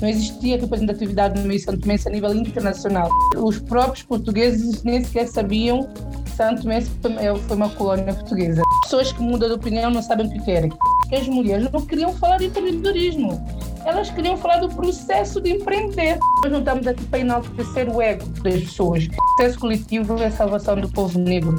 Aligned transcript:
Não 0.00 0.08
existia 0.08 0.60
representatividade 0.60 1.40
no 1.40 1.46
meio 1.46 1.60
santo 1.60 1.88
a 1.90 2.10
nível 2.10 2.34
internacional. 2.34 3.10
Os 3.36 3.58
próprios 3.58 4.04
portugueses 4.04 4.82
nem 4.84 5.02
sequer 5.02 5.26
sabiam 5.26 5.88
que 6.24 6.30
Santo 6.30 6.62
Tomé 6.62 6.80
foi 6.80 7.56
uma 7.56 7.68
colônia 7.70 8.14
portuguesa. 8.14 8.62
Pessoas 8.84 9.12
que 9.12 9.20
mudam 9.20 9.48
de 9.48 9.54
opinião 9.54 9.90
não 9.90 10.02
sabem 10.02 10.26
o 10.26 10.30
que 10.30 10.40
querem. 10.44 10.72
As 11.12 11.26
mulheres 11.26 11.68
não 11.72 11.84
queriam 11.84 12.12
falar 12.12 12.36
de 12.38 12.46
empreendedorismo. 12.46 13.44
Elas 13.84 14.10
queriam 14.10 14.36
falar 14.36 14.58
do 14.58 14.68
processo 14.68 15.40
de 15.40 15.52
empreender. 15.52 16.18
Nós 16.42 16.52
não 16.52 16.58
estamos 16.60 16.86
aqui 16.86 17.04
para 17.06 17.18
enaltecer 17.20 17.88
o 17.88 18.00
ego 18.00 18.24
das 18.42 18.60
pessoas. 18.60 19.06
O 19.06 19.36
processo 19.36 19.58
coletivo 19.58 20.18
é 20.18 20.26
a 20.26 20.30
salvação 20.30 20.80
do 20.80 20.88
povo 20.90 21.18
negro. 21.18 21.58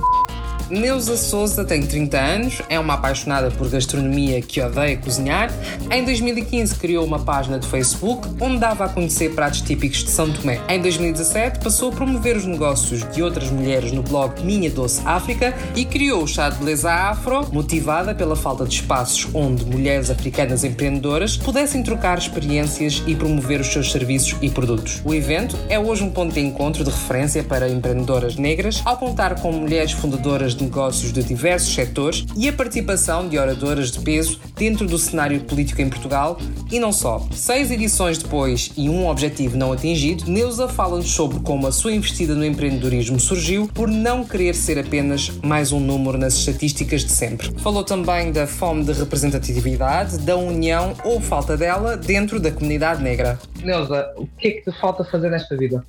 Neuza 0.69 1.17
Souza 1.17 1.65
tem 1.65 1.81
30 1.81 2.17
anos, 2.19 2.61
é 2.69 2.79
uma 2.79 2.93
apaixonada 2.93 3.49
por 3.49 3.67
gastronomia 3.67 4.39
que 4.39 4.61
odeia 4.61 4.95
cozinhar. 4.97 5.51
Em 5.91 6.05
2015 6.05 6.75
criou 6.75 7.03
uma 7.03 7.17
página 7.17 7.57
de 7.57 7.67
Facebook 7.67 8.27
onde 8.39 8.59
dava 8.59 8.85
a 8.85 8.89
conhecer 8.89 9.33
pratos 9.33 9.61
típicos 9.61 10.03
de 10.03 10.11
São 10.11 10.31
Tomé. 10.31 10.61
Em 10.69 10.79
2017 10.79 11.59
passou 11.59 11.89
a 11.89 11.95
promover 11.95 12.37
os 12.37 12.45
negócios 12.45 13.03
de 13.11 13.23
outras 13.23 13.49
mulheres 13.49 13.91
no 13.91 14.03
blog 14.03 14.39
Minha 14.43 14.69
Doce 14.69 15.01
África 15.05 15.55
e 15.75 15.85
criou 15.85 16.21
o 16.21 16.27
chá 16.27 16.51
de 16.51 16.57
beleza 16.57 16.91
afro, 16.91 17.51
motivada 17.51 18.13
pela 18.13 18.35
falta 18.35 18.63
de 18.63 18.75
espaços 18.75 19.27
onde 19.33 19.65
mulheres 19.65 20.11
africanas 20.11 20.63
empreendedoras 20.63 21.35
pudessem 21.35 21.81
trocar 21.81 22.19
experiências 22.19 23.01
e 23.07 23.15
promover 23.15 23.59
os 23.59 23.67
seus 23.67 23.91
serviços 23.91 24.37
e 24.39 24.51
produtos. 24.51 25.01
O 25.03 25.15
evento 25.15 25.57
é 25.67 25.79
hoje 25.79 26.03
um 26.03 26.11
ponto 26.11 26.31
de 26.31 26.41
encontro 26.41 26.83
de 26.83 26.91
referência 26.91 27.43
para 27.43 27.67
empreendedoras 27.67 28.35
negras, 28.35 28.83
ao 28.85 28.97
contar 28.97 29.41
com 29.41 29.51
mulheres 29.51 29.93
fundadoras 29.93 30.58
de 30.59 30.65
negócios 30.65 31.13
de 31.13 31.23
diversos 31.23 31.73
setores 31.73 32.25
e 32.35 32.47
a 32.47 32.53
participação 32.53 33.27
de 33.27 33.37
oradoras 33.37 33.91
de 33.91 33.99
peso 33.99 34.39
dentro 34.55 34.85
do 34.85 34.97
cenário 34.97 35.39
político 35.41 35.81
em 35.81 35.89
Portugal 35.89 36.37
e 36.69 36.79
não 36.79 36.91
só. 36.91 37.25
Seis 37.31 37.71
edições 37.71 38.17
depois 38.17 38.71
e 38.77 38.89
um 38.89 39.07
objetivo 39.07 39.57
não 39.57 39.71
atingido, 39.71 40.29
Neuza 40.29 40.67
fala-nos 40.67 41.09
sobre 41.09 41.39
como 41.39 41.65
a 41.65 41.71
sua 41.71 41.93
investida 41.93 42.35
no 42.35 42.45
empreendedorismo 42.45 43.19
surgiu 43.19 43.67
por 43.73 43.87
não 43.87 44.23
querer 44.23 44.53
ser 44.53 44.77
apenas 44.77 45.31
mais 45.41 45.71
um 45.71 45.79
número 45.79 46.17
nas 46.17 46.33
estatísticas 46.35 47.05
de 47.05 47.11
sempre. 47.11 47.51
Falou 47.59 47.83
também 47.83 48.31
da 48.31 48.45
fome 48.45 48.83
de 48.83 48.91
representatividade, 48.91 50.17
da 50.19 50.35
união 50.35 50.93
ou 51.05 51.21
falta 51.21 51.55
dela 51.55 51.95
dentro 51.95 52.39
da 52.39 52.51
comunidade 52.51 53.01
negra. 53.01 53.39
Neuza, 53.63 54.13
o 54.17 54.27
que 54.27 54.47
é 54.47 54.51
que 54.51 54.71
te 54.71 54.79
falta 54.79 55.03
fazer 55.05 55.29
nesta 55.29 55.55
vida? 55.55 55.83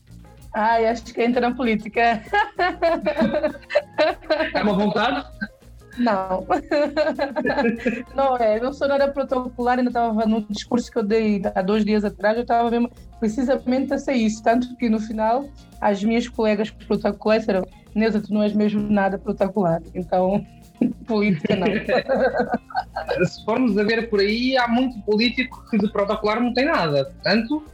Ai, 0.53 0.87
acho 0.87 1.05
que 1.05 1.23
entra 1.23 1.41
na 1.41 1.55
política. 1.55 2.23
É 4.55 4.63
uma 4.63 4.75
vontade? 4.75 5.25
Não. 5.99 6.47
não 8.15 8.37
é, 8.37 8.61
não 8.61 8.73
sou 8.73 8.89
nada 8.89 9.09
protocolar, 9.09 9.79
ainda 9.79 9.91
estava 9.91 10.25
no 10.27 10.41
discurso 10.49 10.91
que 10.91 10.99
eu 10.99 11.03
dei 11.03 11.43
há 11.55 11.63
dois 11.63 11.85
dias 11.85 12.05
atrás, 12.05 12.37
eu 12.37 12.43
estava 12.43 12.71
mesmo 12.71 12.91
precisamente 13.19 13.93
a 13.93 13.99
ser 13.99 14.15
isso, 14.15 14.43
tanto 14.43 14.75
que 14.77 14.89
no 14.89 14.99
final 14.99 15.49
as 15.81 16.03
minhas 16.03 16.29
colegas 16.29 16.71
protocolares 16.71 17.45
disseram, 17.45 17.67
Neuza, 17.95 18.21
tu 18.21 18.33
não 18.33 18.43
és 18.43 18.55
mesmo 18.55 18.81
nada 18.91 19.19
protocolar, 19.19 19.83
então 19.95 20.45
política 21.07 21.57
não. 21.57 21.67
Se 23.27 23.45
formos 23.45 23.77
a 23.77 23.83
ver 23.83 24.09
por 24.09 24.21
aí, 24.21 24.57
há 24.57 24.67
muito 24.69 24.99
político 25.03 25.63
que 25.71 25.77
de 25.77 25.91
protocolar 25.93 26.41
não 26.41 26.55
tem 26.55 26.67
nada, 26.67 27.05
portanto 27.05 27.65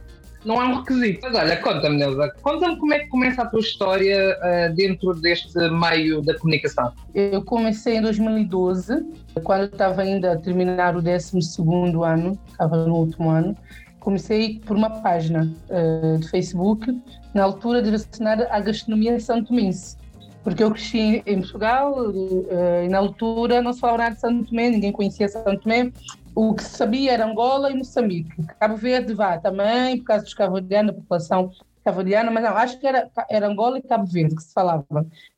não 0.47 0.61
é 0.61 0.65
um 0.65 0.75
requisito. 0.77 1.19
Mas 1.23 1.35
olha, 1.35 1.57
conta-me, 1.57 1.97
Neuza, 1.97 2.33
conta-me 2.41 2.77
como 2.77 2.93
é 2.93 2.99
que 2.99 3.07
começa 3.07 3.41
a 3.41 3.45
tua 3.45 3.59
história 3.59 4.37
uh, 4.37 4.73
dentro 4.73 5.13
deste 5.13 5.53
meio 5.69 6.21
da 6.21 6.37
comunicação. 6.39 6.93
Eu 7.13 7.43
comecei 7.43 7.97
em 7.97 8.01
2012, 8.01 9.05
quando 9.43 9.65
estava 9.65 10.01
ainda 10.01 10.31
a 10.31 10.37
terminar 10.37 10.95
o 10.95 11.01
12 11.01 11.37
ano, 12.03 12.39
estava 12.49 12.85
no 12.85 12.95
último 12.95 13.29
ano. 13.29 13.55
Comecei 13.99 14.61
por 14.65 14.77
uma 14.77 14.89
página 15.01 15.53
uh, 15.69 16.17
de 16.17 16.29
Facebook, 16.29 16.97
na 17.33 17.43
altura 17.43 17.81
direcionada 17.81 18.47
à 18.49 18.59
gastronomia 18.61 19.19
santo 19.19 19.53
mense 19.53 19.97
porque 20.47 20.63
eu 20.63 20.71
cresci 20.71 21.21
em 21.25 21.41
Portugal 21.41 21.93
uh, 21.93 22.85
e 22.85 22.87
na 22.87 22.99
altura 22.99 23.61
não 23.61 23.73
se 23.73 23.81
falava 23.81 23.97
nada 24.03 24.15
de 24.15 24.21
Santo 24.21 24.45
Tomé, 24.45 24.69
ninguém 24.69 24.93
conhecia 24.93 25.27
Santo 25.27 25.63
Tomé, 25.63 25.91
o 26.37 26.53
que 26.53 26.63
se 26.63 26.77
sabia 26.77 27.13
era 27.13 27.25
Angola 27.25 27.71
e 27.71 27.75
Moçambique. 27.75 28.29
Cabo 28.59 28.77
Verde 28.77 29.11
vá 29.11 29.39
também, 29.39 29.97
por 29.97 30.05
causa 30.05 30.23
dos 30.23 30.35
cabo-verdianos, 30.35 30.93
da 30.93 31.01
população 31.01 31.49
cabo-verdiana, 31.83 32.29
mas 32.29 32.43
não, 32.43 32.55
acho 32.55 32.79
que 32.79 32.85
era, 32.85 33.09
era 33.27 33.47
Angola 33.47 33.79
e 33.79 33.81
Cabo 33.81 34.05
Verde 34.05 34.35
que 34.35 34.43
se 34.43 34.53
falava. 34.53 34.85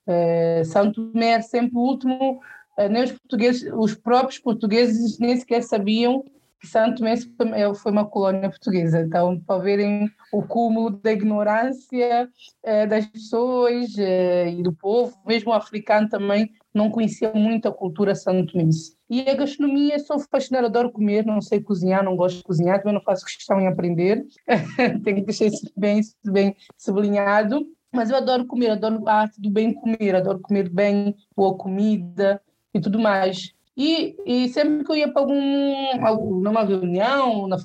Uh, 0.05 0.65
São 0.65 0.91
Tomé 0.91 1.41
sempre 1.41 1.77
o 1.77 1.79
último, 1.79 2.41
uh, 2.77 2.89
nem 2.91 3.03
os 3.03 3.13
portugueses, 3.13 3.71
os 3.73 3.95
próprios 3.95 4.39
portugueses 4.39 5.17
nem 5.19 5.37
sequer 5.37 5.63
sabiam 5.63 6.21
que 6.59 6.67
Santo 6.67 7.01
Tomé 7.37 7.73
foi 7.75 7.91
uma 7.93 8.03
colônia 8.03 8.49
portuguesa. 8.49 8.99
Então, 8.99 9.39
para 9.39 9.61
verem 9.61 10.11
o 10.33 10.43
cúmulo 10.43 10.89
da 10.89 11.13
ignorância 11.13 12.27
uh, 12.27 12.89
das 12.89 13.05
pessoas 13.05 13.95
e 13.97 14.61
do 14.61 14.73
povo, 14.73 15.17
mesmo 15.25 15.51
o 15.51 15.55
africano 15.55 16.09
também 16.09 16.51
não 16.73 16.89
conhecia 16.89 17.31
muito 17.33 17.69
a 17.69 17.73
cultura 17.73 18.13
santomense. 18.13 18.98
E 19.09 19.27
a 19.27 19.33
gastronomia, 19.33 19.97
sou 19.97 20.19
fascinada, 20.19 20.67
adoro 20.67 20.91
comer, 20.91 21.25
não 21.25 21.41
sei 21.41 21.59
cozinhar, 21.59 22.03
não 22.03 22.15
gosto 22.15 22.37
de 22.37 22.43
cozinhar, 22.43 22.77
também 22.77 22.93
não 22.93 23.01
faço 23.01 23.25
questão 23.25 23.59
em 23.59 23.67
aprender, 23.67 24.23
tenho 25.03 25.17
que 25.17 25.21
deixar 25.21 25.45
isso 25.45 25.71
bem, 25.75 26.01
bem 26.25 26.55
sublinhado. 26.77 27.65
Mas 27.91 28.11
eu 28.11 28.17
adoro 28.17 28.45
comer, 28.45 28.69
adoro 28.69 29.07
a 29.07 29.21
arte 29.21 29.41
do 29.41 29.49
bem 29.49 29.73
comer, 29.73 30.15
adoro 30.15 30.39
comer 30.39 30.69
bem, 30.69 31.15
boa 31.35 31.57
comida 31.57 32.39
e 32.71 32.79
tudo 32.79 32.99
mais. 32.99 33.51
E, 33.75 34.15
e 34.25 34.49
sempre 34.49 34.83
que 34.83 34.91
eu 34.91 34.95
ia 34.95 35.11
para 35.11 35.23
algum, 35.23 36.39
numa 36.39 36.63
reunião, 36.63 37.47
na, 37.47 37.57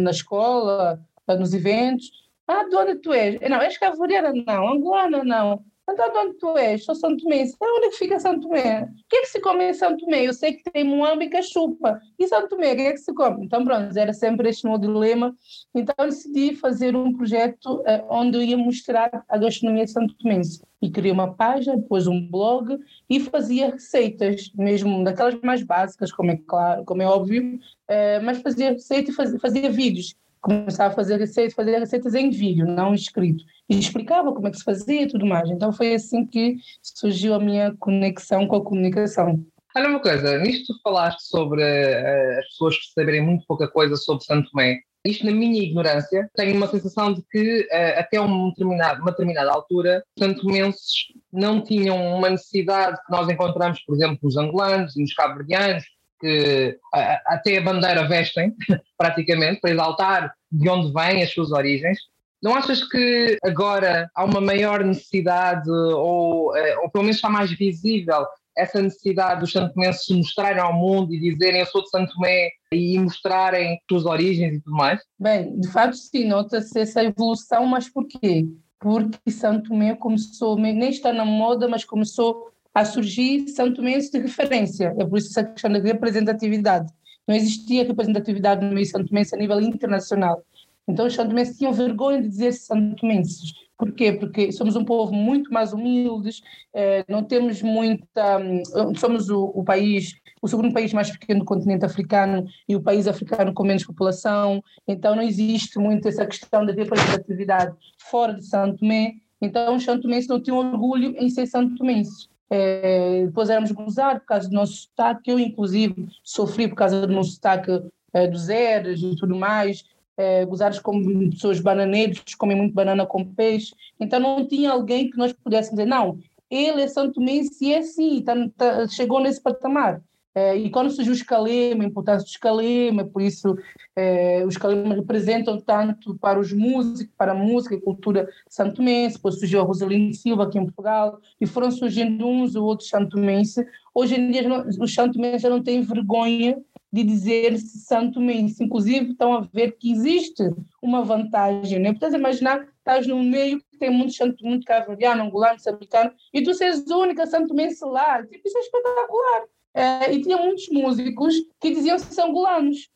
na 0.00 0.10
escola, 0.10 0.98
nos 1.38 1.52
eventos, 1.52 2.10
ah, 2.46 2.64
de 2.64 2.76
onde 2.76 2.94
tu 2.96 3.12
és? 3.12 3.38
Não, 3.50 3.60
és 3.60 3.76
cavoriana? 3.76 4.32
Não, 4.32 4.68
angolana? 4.68 5.24
Não. 5.24 5.64
Então, 5.88 6.10
de 6.10 6.18
onde 6.18 6.38
tu 6.38 6.58
és? 6.58 6.84
Sou 6.84 6.96
São 6.96 7.16
Tomé. 7.16 7.44
Onde 7.60 7.86
é 7.86 7.90
que 7.90 7.96
fica 7.96 8.18
São 8.18 8.40
Tomé? 8.40 8.82
O 8.82 9.08
que 9.08 9.16
é 9.16 9.20
que 9.20 9.28
se 9.28 9.40
come 9.40 9.70
em 9.70 9.72
São 9.72 9.96
Tomé? 9.96 10.26
Eu 10.26 10.34
sei 10.34 10.54
que 10.54 10.68
tem 10.70 10.82
Moambique 10.82 11.36
e 11.36 11.42
chupa. 11.44 12.00
E 12.18 12.26
São 12.26 12.48
Tomé, 12.48 12.72
o 12.72 12.76
que 12.76 12.82
é 12.82 12.92
que 12.92 12.98
se 12.98 13.14
come? 13.14 13.46
Então, 13.46 13.64
pronto, 13.64 13.96
era 13.96 14.12
sempre 14.12 14.48
este 14.48 14.66
meu 14.66 14.78
dilema. 14.78 15.32
Então, 15.72 15.94
decidi 16.06 16.56
fazer 16.56 16.96
um 16.96 17.12
projeto 17.12 17.76
uh, 17.76 18.04
onde 18.10 18.36
eu 18.36 18.42
ia 18.42 18.56
mostrar 18.56 19.24
a 19.28 19.38
gastronomia 19.38 19.84
de 19.84 19.92
São 19.92 20.06
Tomé. 20.08 20.40
E 20.82 20.90
criei 20.90 21.12
uma 21.12 21.32
página, 21.34 21.76
depois 21.76 22.08
um 22.08 22.20
blog 22.28 22.76
e 23.08 23.20
fazia 23.20 23.70
receitas, 23.70 24.50
mesmo 24.56 25.04
daquelas 25.04 25.40
mais 25.40 25.62
básicas, 25.62 26.12
como 26.12 26.32
é 26.32 26.36
claro, 26.36 26.84
como 26.84 27.00
é 27.00 27.06
óbvio, 27.06 27.54
uh, 27.54 28.24
mas 28.24 28.38
fazia 28.42 28.72
receita 28.72 29.10
e 29.10 29.14
fazia, 29.14 29.38
fazia 29.38 29.70
vídeos 29.70 30.16
começava 30.40 30.92
a 30.92 30.96
fazer 30.96 31.18
receitas, 31.18 31.54
fazer 31.54 31.78
receitas 31.78 32.14
em 32.14 32.30
vídeo, 32.30 32.66
não 32.66 32.94
escrito. 32.94 33.44
E 33.68 33.78
explicava 33.78 34.32
como 34.32 34.46
é 34.46 34.50
que 34.50 34.58
se 34.58 34.64
fazia 34.64 35.02
e 35.02 35.08
tudo 35.08 35.26
mais. 35.26 35.50
Então 35.50 35.72
foi 35.72 35.94
assim 35.94 36.26
que 36.26 36.56
surgiu 36.82 37.34
a 37.34 37.40
minha 37.40 37.74
conexão 37.78 38.46
com 38.46 38.56
a 38.56 38.64
comunicação. 38.64 39.44
Olha 39.76 39.90
uma 39.90 40.00
coisa, 40.00 40.38
nisto 40.38 40.72
tu 40.72 40.80
falaste 40.82 41.20
sobre 41.20 41.62
uh, 41.62 42.38
as 42.38 42.46
pessoas 42.48 42.76
saberem 42.94 43.22
muito 43.22 43.44
pouca 43.46 43.68
coisa 43.68 43.94
sobre 43.94 44.24
Santo 44.24 44.50
Tomé. 44.50 44.78
Isto, 45.04 45.26
na 45.26 45.32
minha 45.32 45.62
ignorância, 45.62 46.28
tenho 46.34 46.56
uma 46.56 46.66
sensação 46.66 47.12
de 47.12 47.22
que 47.30 47.60
uh, 47.60 48.00
até 48.00 48.18
uma 48.18 48.48
determinada, 48.48 49.00
uma 49.00 49.10
determinada 49.10 49.52
altura, 49.52 50.02
santomenses 50.18 51.08
não 51.32 51.62
tinham 51.62 52.16
uma 52.16 52.30
necessidade 52.30 52.96
que 53.04 53.12
nós 53.12 53.28
encontramos, 53.28 53.78
por 53.84 53.94
exemplo, 53.94 54.18
nos 54.22 54.36
angolanos 54.36 54.96
e 54.96 55.02
nos 55.02 55.12
cabo-verdianos, 55.12 55.84
que 56.20 56.78
até 57.26 57.58
a 57.58 57.62
bandeira 57.62 58.06
vestem, 58.08 58.54
praticamente, 58.96 59.60
para 59.60 59.70
exaltar 59.70 60.34
de 60.50 60.68
onde 60.68 60.92
vêm 60.92 61.22
as 61.22 61.32
suas 61.32 61.52
origens. 61.52 61.98
Não 62.42 62.54
achas 62.54 62.86
que 62.88 63.38
agora 63.42 64.10
há 64.14 64.24
uma 64.24 64.40
maior 64.40 64.84
necessidade, 64.84 65.70
ou, 65.70 66.54
eh, 66.56 66.76
ou 66.78 66.90
pelo 66.90 67.04
menos 67.04 67.16
está 67.16 67.28
mais 67.28 67.50
visível, 67.50 68.26
essa 68.56 68.80
necessidade 68.80 69.40
dos 69.40 69.52
santomenses 69.52 70.06
se 70.06 70.14
mostrarem 70.14 70.60
ao 70.60 70.72
mundo 70.72 71.12
e 71.12 71.20
dizerem 71.20 71.60
eu 71.60 71.66
sou 71.66 71.82
de 71.82 71.90
Santo 71.90 72.12
Tomé 72.14 72.50
e 72.72 72.98
mostrarem 72.98 73.74
as 73.74 73.78
suas 73.88 74.06
origens 74.06 74.54
e 74.54 74.60
tudo 74.60 74.76
mais? 74.76 75.00
Bem, 75.18 75.60
de 75.60 75.68
facto 75.68 75.94
sim, 75.94 76.26
nota-se 76.26 76.78
essa 76.78 77.04
evolução, 77.04 77.66
mas 77.66 77.88
porquê? 77.88 78.46
Porque 78.80 79.30
Santo 79.30 79.68
Tomé 79.68 79.94
começou, 79.94 80.56
nem 80.58 80.88
está 80.88 81.12
na 81.12 81.24
moda, 81.24 81.68
mas 81.68 81.84
começou 81.84 82.50
a 82.76 82.84
surgir 82.84 83.48
Santo 83.48 83.82
Mense 83.82 84.12
de 84.12 84.18
referência. 84.18 84.94
É 84.98 85.04
por 85.06 85.16
isso 85.16 85.30
essa 85.30 85.42
questão 85.42 85.72
da 85.72 85.78
representatividade. 85.78 86.92
Não 87.26 87.34
existia 87.34 87.84
representatividade 87.84 88.62
no 88.62 88.74
meio 88.74 88.84
Santo 88.84 89.14
Mense 89.14 89.34
a 89.34 89.38
nível 89.38 89.58
internacional. 89.62 90.44
Então 90.86 91.06
os 91.06 91.14
Santo 91.14 91.34
Menses 91.34 91.56
tinham 91.56 91.72
vergonha 91.72 92.20
de 92.20 92.28
dizer 92.28 92.52
Santo 92.52 93.06
Menses. 93.06 93.54
Por 93.78 93.92
quê? 93.92 94.12
Porque 94.12 94.52
somos 94.52 94.76
um 94.76 94.84
povo 94.84 95.10
muito 95.14 95.50
mais 95.50 95.72
humildes, 95.72 96.42
eh, 96.74 97.02
não 97.08 97.24
temos 97.24 97.62
muita. 97.62 98.38
Hum, 98.38 98.62
somos 98.94 99.30
o, 99.30 99.44
o, 99.54 99.64
país, 99.64 100.12
o 100.42 100.46
segundo 100.46 100.70
país 100.70 100.92
mais 100.92 101.10
pequeno 101.10 101.40
do 101.40 101.46
continente 101.46 101.86
africano 101.86 102.44
e 102.68 102.76
o 102.76 102.82
país 102.82 103.08
africano 103.08 103.54
com 103.54 103.64
menos 103.64 103.86
população, 103.86 104.62
então 104.86 105.16
não 105.16 105.22
existe 105.22 105.78
muito 105.78 106.06
essa 106.08 106.26
questão 106.26 106.64
da 106.64 106.74
representatividade 106.74 107.74
fora 107.98 108.34
de 108.34 108.44
Santo 108.44 108.80
Tomé. 108.80 109.14
Então 109.40 109.76
os 109.76 109.84
Santo 109.84 110.02
Tomenses 110.02 110.28
não 110.28 110.42
tinham 110.42 110.58
orgulho 110.58 111.14
em 111.16 111.30
ser 111.30 111.46
Santo 111.46 111.74
Tomenses. 111.76 112.35
É, 112.48 113.24
depois 113.26 113.50
éramos 113.50 113.72
gozados 113.72 114.20
por 114.20 114.26
causa 114.26 114.48
do 114.48 114.54
nosso 114.54 114.74
sotaque, 114.74 115.30
eu 115.30 115.38
inclusive 115.38 116.08
sofri 116.22 116.68
por 116.68 116.76
causa 116.76 117.06
do 117.06 117.12
meu 117.12 117.24
sotaque 117.24 117.82
é, 118.12 118.26
dos 118.26 118.48
eras 118.48 119.00
e 119.00 119.16
tudo 119.16 119.34
mais, 119.34 119.84
é, 120.16 120.44
gozados 120.44 120.78
como 120.78 121.30
pessoas 121.30 121.60
bananeiros, 121.60 122.22
comem 122.36 122.56
muito 122.56 122.74
banana 122.74 123.04
com 123.04 123.24
peixe. 123.24 123.74
Então 123.98 124.20
não 124.20 124.46
tinha 124.46 124.70
alguém 124.70 125.10
que 125.10 125.18
nós 125.18 125.32
pudéssemos 125.32 125.76
dizer, 125.78 125.88
não, 125.88 126.18
ele 126.50 126.82
é 126.82 126.88
Santo 126.88 127.20
e 127.20 127.72
é 127.72 127.78
assim, 127.78 128.22
tá, 128.22 128.34
tá, 128.56 128.88
chegou 128.88 129.20
nesse 129.20 129.42
patamar. 129.42 130.00
É, 130.36 130.54
e 130.54 130.68
quando 130.68 130.90
surgiu 130.90 131.14
o 131.14 131.16
escalema, 131.16 131.82
a 131.82 131.86
importância 131.86 132.22
do 132.22 132.28
escalema, 132.28 133.06
por 133.06 133.22
isso 133.22 133.56
é, 133.96 134.44
os 134.44 134.52
escalemas 134.52 134.98
representam 134.98 135.58
tanto 135.58 136.14
para 136.18 136.38
os 136.38 136.52
músicos, 136.52 137.10
para 137.16 137.32
a 137.32 137.34
música 137.34 137.74
e 137.74 137.80
cultura 137.80 138.28
santomense, 138.46 139.16
depois 139.16 139.38
surgiu 139.38 139.62
a 139.62 139.64
Rosalina 139.64 140.12
Silva 140.12 140.44
aqui 140.44 140.58
em 140.58 140.64
Portugal, 140.66 141.18
e 141.40 141.46
foram 141.46 141.70
surgindo 141.70 142.26
uns 142.26 142.54
ou 142.54 142.66
outros 142.66 142.90
santomense. 142.90 143.66
Hoje 143.94 144.20
em 144.20 144.30
dia 144.30 144.42
os 144.78 144.92
santomenses 144.92 145.40
já 145.40 145.48
não 145.48 145.62
têm 145.62 145.80
vergonha 145.80 146.62
de 146.92 147.02
dizer-se 147.02 147.78
santomense, 147.78 148.62
inclusive 148.62 149.12
estão 149.12 149.32
a 149.32 149.40
ver 149.40 149.78
que 149.78 149.90
existe 149.90 150.42
uma 150.82 151.02
vantagem, 151.02 151.78
né? 151.78 151.92
Portanto, 151.92 152.14
imaginar, 152.14 152.68
estás 152.76 153.06
num 153.06 153.22
meio 153.22 153.58
que 153.58 153.78
tem 153.78 153.88
muito, 153.90 154.12
muito 154.42 154.66
cavaliano, 154.66 155.22
angolano, 155.22 155.58
americano, 155.66 156.12
e 156.34 156.42
tu 156.42 156.52
seres 156.52 156.90
a 156.90 156.96
única 156.98 157.26
santomense 157.26 157.82
lá, 157.86 158.22
tipo, 158.22 158.46
isso 158.46 158.58
é 158.58 158.60
espetacular. 158.60 159.55
Uh, 159.76 160.10
e 160.10 160.22
tinha 160.22 160.38
muitos 160.38 160.68
músicos 160.70 161.34
que 161.60 161.70
diziam 161.70 161.96
que 161.96 162.14
são 162.14 162.30
angolanos. 162.30 162.88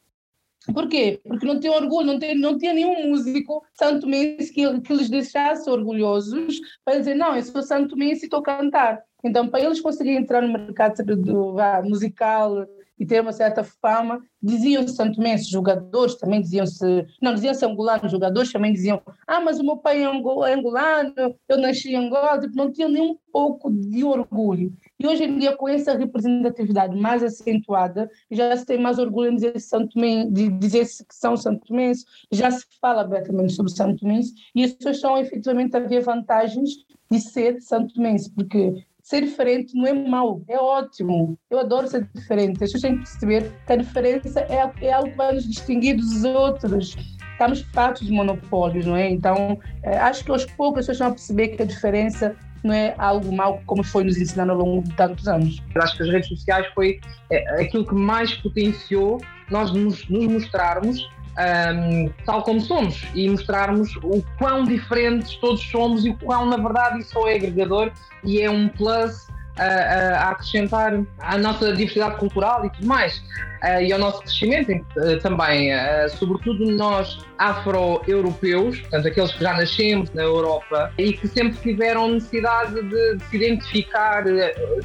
Por 0.73 0.89
quê? 0.89 1.21
Porque 1.23 1.47
não 1.47 1.61
tinham 1.61 1.75
orgulho, 1.75 2.07
não, 2.07 2.19
tem, 2.19 2.35
não 2.35 2.57
tinha 2.57 2.73
nenhum 2.73 3.11
músico 3.11 3.63
santo 3.75 4.07
mense 4.07 4.53
que, 4.53 4.81
que 4.81 4.95
lhes 4.95 5.11
deixasse 5.11 5.69
orgulhosos 5.69 6.59
para 6.85 6.99
dizer, 6.99 7.15
não, 7.15 7.37
eu 7.37 7.43
sou 7.43 7.63
santo 7.63 7.97
mense 7.97 8.23
e 8.23 8.25
estou 8.25 8.41
a 8.41 8.45
cantar. 8.45 9.03
Então, 9.23 9.49
para 9.49 9.61
eles 9.61 9.81
conseguirem 9.81 10.21
entrar 10.21 10.41
no 10.41 10.53
mercado 10.53 11.05
do, 11.05 11.57
musical 11.85 12.67
e 13.01 13.07
ter 13.07 13.23
uma 13.23 13.33
certa 13.33 13.65
fama, 13.65 14.21
diziam-se 14.43 14.95
santomenses, 14.95 15.49
jogadores 15.49 16.17
também 16.17 16.43
diziam-se, 16.43 17.07
não, 17.21 17.35
diziam-se 17.35 17.65
angolanos, 17.65 18.13
jogadores 18.13 18.53
também 18.53 18.75
diziam, 18.75 19.01
ah, 19.27 19.41
mas 19.41 19.59
o 19.59 19.65
meu 19.65 19.79
pai 19.79 20.05
é, 20.05 20.05
é 20.05 20.55
angolano, 20.55 21.15
eu 21.49 21.59
nasci 21.59 21.93
em 21.93 21.97
Angola, 21.97 22.39
tipo, 22.39 22.55
não 22.55 22.71
tinham 22.71 22.91
nem 22.91 23.03
um 23.03 23.17
pouco 23.33 23.71
de 23.71 24.05
orgulho. 24.05 24.73
E 24.99 25.07
hoje 25.07 25.25
em 25.25 25.39
dia, 25.39 25.57
com 25.57 25.67
essa 25.67 25.97
representatividade 25.97 26.95
mais 26.95 27.23
acentuada, 27.23 28.11
já 28.31 28.55
se 28.55 28.67
tem 28.67 28.79
mais 28.79 28.99
orgulho 28.99 29.33
em 29.33 29.37
dizer 29.37 29.59
Santo 29.59 29.99
de 30.31 30.51
dizer 30.51 30.85
que 30.85 31.15
são 31.15 31.39
Santo 31.39 31.67
Tomenses, 31.67 32.05
já 32.31 32.51
se 32.51 32.67
fala 32.81 33.01
abertamente 33.01 33.55
sobre 33.55 33.73
Santo 33.73 34.01
Tomense, 34.01 34.35
e 34.55 34.63
as 34.63 34.73
pessoas 34.73 34.97
estão 34.97 35.17
efetivamente 35.17 35.75
a 35.75 35.81
ver 35.81 36.03
vantagens 36.03 36.71
de 37.11 37.19
ser 37.19 37.61
Santo 37.63 37.95
Tomense, 37.95 38.31
porque 38.31 38.85
ser 39.11 39.23
diferente 39.23 39.77
não 39.77 39.87
é 39.89 39.93
mau, 39.93 40.41
é 40.49 40.57
ótimo. 40.57 41.37
Eu 41.51 41.59
adoro 41.59 41.89
ser 41.89 42.09
diferente. 42.15 42.63
As 42.63 42.73
pessoas 42.73 42.83
têm 42.83 42.93
que 42.93 42.99
perceber 42.99 43.53
que 43.67 43.73
a 43.73 43.77
diferença 43.77 44.41
é, 44.43 44.87
é 44.87 44.93
algo 44.93 45.11
que 45.11 45.17
vai 45.17 45.35
nos 45.35 45.49
distinguir 45.49 45.97
dos 45.97 46.23
outros. 46.23 46.97
Estamos 47.33 47.61
fartos 47.73 48.07
de 48.07 48.13
monopólios, 48.13 48.87
não 48.87 48.95
é? 48.95 49.11
Então, 49.11 49.59
é, 49.83 49.99
acho 49.99 50.25
que 50.25 50.31
aos 50.31 50.45
poucos 50.45 50.81
as 50.81 50.87
pessoas 50.87 51.11
a 51.11 51.15
perceber 51.15 51.49
que 51.49 51.63
a 51.63 51.67
diferença 51.67 52.37
não 52.63 52.73
é 52.73 52.95
algo 52.99 53.35
mau 53.35 53.61
como 53.67 53.83
foi 53.83 54.05
nos 54.05 54.17
ensinando 54.17 54.53
ao 54.53 54.59
longo 54.59 54.83
de 54.83 54.95
tantos 54.95 55.27
anos. 55.27 55.61
Eu 55.75 55.83
acho 55.83 55.97
que 55.97 56.03
as 56.05 56.11
redes 56.11 56.29
sociais 56.29 56.67
foi 56.73 57.01
é, 57.31 57.63
aquilo 57.63 57.85
que 57.85 57.95
mais 57.95 58.33
potenciou 58.35 59.21
nós 59.51 59.73
nos, 59.73 60.09
nos 60.09 60.27
mostrarmos 60.27 61.05
um, 61.41 62.11
tal 62.25 62.43
como 62.43 62.61
somos 62.61 63.03
e 63.15 63.29
mostrarmos 63.29 63.95
o 64.03 64.23
quão 64.39 64.65
diferentes 64.65 65.37
todos 65.37 65.63
somos 65.71 66.05
e 66.05 66.11
o 66.11 66.17
quão, 66.17 66.47
na 66.47 66.57
verdade, 66.57 67.01
isso 67.01 67.27
é 67.27 67.37
agregador 67.37 67.91
e 68.25 68.41
é 68.41 68.51
um 68.51 68.69
plus 68.69 69.27
a, 69.59 69.65
a, 69.65 70.31
acrescentar 70.31 71.01
à 71.19 71.39
nossa 71.39 71.73
diversidade 71.73 72.17
cultural 72.17 72.65
e 72.67 72.71
tudo 72.71 72.87
mais, 72.87 73.23
uh, 73.63 73.81
e 73.81 73.93
ao 73.93 73.99
nosso 73.99 74.21
crescimento 74.21 74.71
uh, 74.73 75.19
também, 75.21 75.75
uh, 75.75 76.09
sobretudo 76.17 76.71
nós 76.73 77.19
afro-europeus, 77.39 78.81
portanto 78.81 79.09
aqueles 79.09 79.33
que 79.33 79.43
já 79.43 79.55
nascemos 79.55 80.11
na 80.13 80.23
Europa 80.23 80.93
e 80.99 81.13
que 81.13 81.27
sempre 81.27 81.59
tiveram 81.59 82.09
necessidade 82.09 82.75
de, 82.75 83.17
de 83.17 83.25
se 83.25 83.37
identificar 83.37 84.25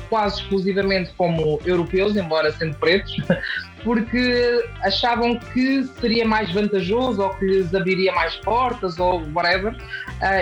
quase 0.10 0.42
exclusivamente 0.42 1.14
como 1.18 1.60
europeus, 1.66 2.16
embora 2.16 2.52
sendo 2.54 2.76
pretos, 2.78 3.18
porque 3.84 4.66
achavam 4.84 5.38
que 5.38 5.84
seria 6.00 6.26
mais 6.26 6.52
vantajoso 6.52 7.22
ou 7.22 7.30
que 7.32 7.46
lhes 7.46 7.76
abriria 7.76 8.14
mais 8.14 8.36
portas 8.38 8.98
ou 8.98 9.22
whatever. 9.36 9.76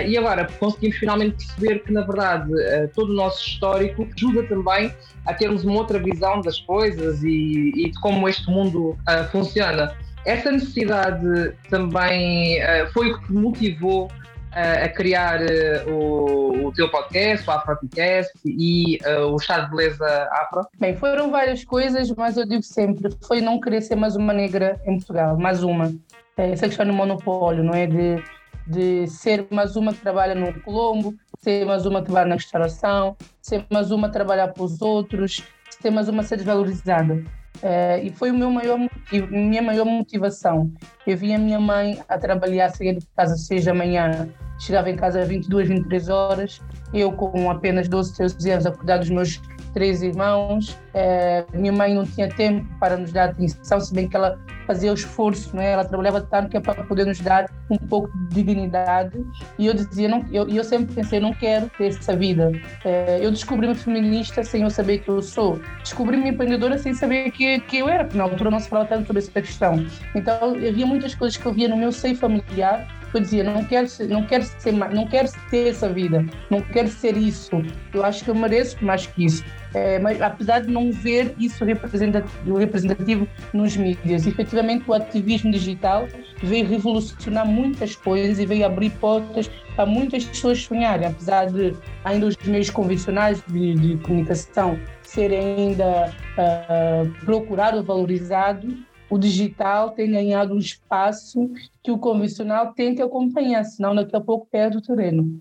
E 0.06 0.16
agora 0.16 0.48
conseguimos 0.58 0.96
finalmente 0.96 1.34
perceber 1.36 1.80
que, 1.80 1.92
na 1.92 2.02
verdade, 2.02 2.50
todo 2.94 3.10
o 3.10 3.14
nosso 3.14 3.46
histórico 3.46 4.08
ajuda 4.16 4.44
também 4.44 4.94
a 5.26 5.32
termos 5.32 5.64
uma 5.64 5.74
outra 5.74 5.98
visão 5.98 6.40
das 6.40 6.60
coisas 6.60 7.22
e, 7.22 7.72
e 7.74 7.90
de 7.90 8.00
como 8.00 8.23
este 8.28 8.50
mundo 8.50 8.90
uh, 8.90 9.24
funciona. 9.30 9.94
Essa 10.24 10.50
necessidade 10.50 11.52
também 11.68 12.58
foi 12.94 13.12
o 13.12 13.20
que 13.20 13.32
motivou 13.32 14.10
a 14.54 14.88
criar 14.88 15.40
uh, 15.40 15.90
o, 15.90 16.68
o, 16.68 16.72
teu 16.72 16.88
podcast, 16.88 17.48
o 17.48 17.52
Afropodcast 17.52 18.32
e 18.44 18.98
uh, 19.04 19.34
o 19.34 19.38
Chá 19.38 19.60
de 19.60 19.70
Beleza 19.70 20.28
Afro? 20.30 20.66
Bem, 20.78 20.94
foram 20.96 21.30
várias 21.30 21.64
coisas, 21.64 22.10
mas 22.12 22.36
eu 22.36 22.46
digo 22.46 22.62
sempre, 22.62 23.10
foi 23.26 23.40
não 23.40 23.60
querer 23.60 23.80
ser 23.82 23.96
mais 23.96 24.14
uma 24.14 24.32
negra 24.32 24.80
em 24.86 24.96
Portugal, 24.96 25.36
mais 25.36 25.62
uma. 25.62 25.92
É, 26.36 26.52
essa 26.52 26.68
questão 26.68 26.86
do 26.86 26.92
monopólio, 26.92 27.64
não 27.64 27.74
é? 27.74 27.86
De, 27.86 28.22
de 28.66 29.06
ser 29.08 29.46
mais 29.50 29.74
uma 29.74 29.92
que 29.92 30.00
trabalha 30.00 30.34
no 30.34 30.60
Colombo, 30.60 31.14
ser 31.40 31.66
mais 31.66 31.84
uma 31.84 32.00
que 32.00 32.06
trabalha 32.06 32.28
na 32.28 32.34
restauração, 32.36 33.16
ser 33.42 33.64
mais 33.70 33.90
uma 33.90 34.06
que 34.08 34.14
trabalhar 34.14 34.48
para 34.48 34.62
os 34.62 34.80
outros, 34.80 35.42
ser 35.80 35.90
mais 35.90 36.08
uma 36.08 36.22
ser 36.22 36.36
desvalorizada. 36.36 37.24
Uh, 37.62 38.02
e 38.02 38.10
foi 38.10 38.30
o 38.30 38.34
meu 38.34 38.50
maior 38.50 38.76
motivo, 38.76 39.28
minha 39.30 39.62
maior 39.62 39.84
motivação. 39.84 40.72
Eu 41.06 41.16
vi 41.16 41.32
a 41.32 41.38
minha 41.38 41.60
mãe 41.60 42.02
a 42.08 42.18
trabalhar, 42.18 42.68
sair 42.70 42.98
de 42.98 43.06
casa 43.16 43.34
às 43.34 43.46
seis 43.46 43.64
da 43.64 43.72
manhã, 43.72 44.28
chegava 44.58 44.90
em 44.90 44.96
casa 44.96 45.20
às 45.20 45.28
22, 45.28 45.68
23 45.68 46.08
horas, 46.08 46.60
eu 46.92 47.12
com 47.12 47.50
apenas 47.50 47.88
12, 47.88 48.16
13 48.16 48.50
anos 48.50 48.66
a 48.66 48.72
cuidar 48.72 48.98
dos 48.98 49.10
meus 49.10 49.40
três 49.74 50.02
irmãos. 50.02 50.78
É, 50.94 51.44
minha 51.52 51.72
mãe 51.72 51.92
não 51.92 52.06
tinha 52.06 52.28
tempo 52.28 52.66
para 52.78 52.96
nos 52.96 53.12
dar 53.12 53.30
atenção, 53.30 53.80
se 53.80 53.92
bem 53.92 54.08
que 54.08 54.16
ela 54.16 54.38
fazia 54.66 54.90
o 54.90 54.94
esforço, 54.94 55.54
né? 55.54 55.72
ela 55.72 55.84
trabalhava 55.84 56.20
tanto 56.22 56.48
que 56.48 56.56
é 56.56 56.60
para 56.60 56.84
poder 56.84 57.04
nos 57.04 57.20
dar 57.20 57.50
um 57.68 57.76
pouco 57.76 58.10
de 58.16 58.42
dignidade. 58.42 59.22
E 59.58 59.66
eu 59.66 59.74
dizia, 59.74 60.08
não, 60.08 60.24
eu, 60.32 60.48
eu 60.48 60.64
sempre 60.64 60.94
pensei, 60.94 61.20
não 61.20 61.34
quero 61.34 61.68
ter 61.76 61.88
essa 61.88 62.16
vida. 62.16 62.52
É, 62.84 63.18
eu 63.20 63.30
descobri-me 63.30 63.74
feminista 63.74 64.42
sem 64.42 64.62
eu 64.62 64.70
saber 64.70 64.98
que 64.98 65.08
eu 65.08 65.20
sou. 65.20 65.60
Descobri-me 65.82 66.30
empreendedora 66.30 66.78
sem 66.78 66.94
saber 66.94 67.30
que, 67.32 67.60
que 67.60 67.78
eu 67.78 67.88
era, 67.88 68.04
porque 68.04 68.16
na 68.16 68.24
altura 68.24 68.50
não 68.50 68.60
se 68.60 68.68
falava 68.68 68.88
tanto 68.88 69.06
sobre 69.06 69.20
essa 69.20 69.30
questão. 69.30 69.84
Então, 70.14 70.54
havia 70.54 70.86
muitas 70.86 71.14
coisas 71.14 71.36
que 71.36 71.44
eu 71.44 71.52
via 71.52 71.68
no 71.68 71.76
meu 71.76 71.92
seio 71.92 72.16
familiar 72.16 72.86
eu 73.14 73.20
dizia, 73.20 73.44
não 73.44 73.64
quero, 73.64 73.86
não 74.08 74.26
quero 74.26 74.44
ser 74.44 74.72
não 74.72 75.06
quero 75.06 75.28
ter 75.48 75.68
essa 75.68 75.88
vida, 75.88 76.26
não 76.50 76.60
quero 76.60 76.88
ser 76.88 77.16
isso. 77.16 77.62
Eu 77.92 78.04
acho 78.04 78.24
que 78.24 78.30
eu 78.30 78.34
mereço 78.34 78.84
mais 78.84 79.06
que 79.06 79.24
isso. 79.24 79.44
É, 79.74 79.98
mas 79.98 80.22
apesar 80.22 80.60
de 80.60 80.70
não 80.70 80.92
ver 80.92 81.34
isso 81.36 81.64
representativo, 81.64 82.56
representativo 82.56 83.28
nos 83.52 83.76
mídias, 83.76 84.24
efetivamente 84.24 84.88
o 84.88 84.94
ativismo 84.94 85.50
digital 85.50 86.06
veio 86.40 86.64
revolucionar 86.64 87.44
muitas 87.44 87.96
coisas 87.96 88.38
e 88.38 88.46
veio 88.46 88.64
abrir 88.64 88.90
portas 88.90 89.50
para 89.74 89.84
muitas 89.84 90.24
pessoas 90.24 90.62
sonharem, 90.62 91.08
apesar 91.08 91.46
de 91.46 91.74
ainda 92.04 92.26
os 92.26 92.36
meios 92.44 92.70
convencionais 92.70 93.42
de, 93.48 93.74
de 93.74 93.96
comunicação 93.98 94.78
serem 95.02 95.40
ainda 95.40 96.12
uh, 96.38 97.24
procurados, 97.24 97.84
valorizados, 97.84 98.72
o 99.10 99.18
digital 99.18 99.90
tem 99.90 100.10
ganhado 100.10 100.54
um 100.54 100.58
espaço 100.58 101.50
que 101.82 101.90
o 101.90 101.98
convencional 101.98 102.72
tem 102.72 102.94
que 102.94 103.02
acompanhar, 103.02 103.64
senão 103.64 103.94
daqui 103.94 104.14
a 104.14 104.20
pouco 104.20 104.46
perde 104.50 104.78
o 104.78 104.82
terreno. 104.82 105.40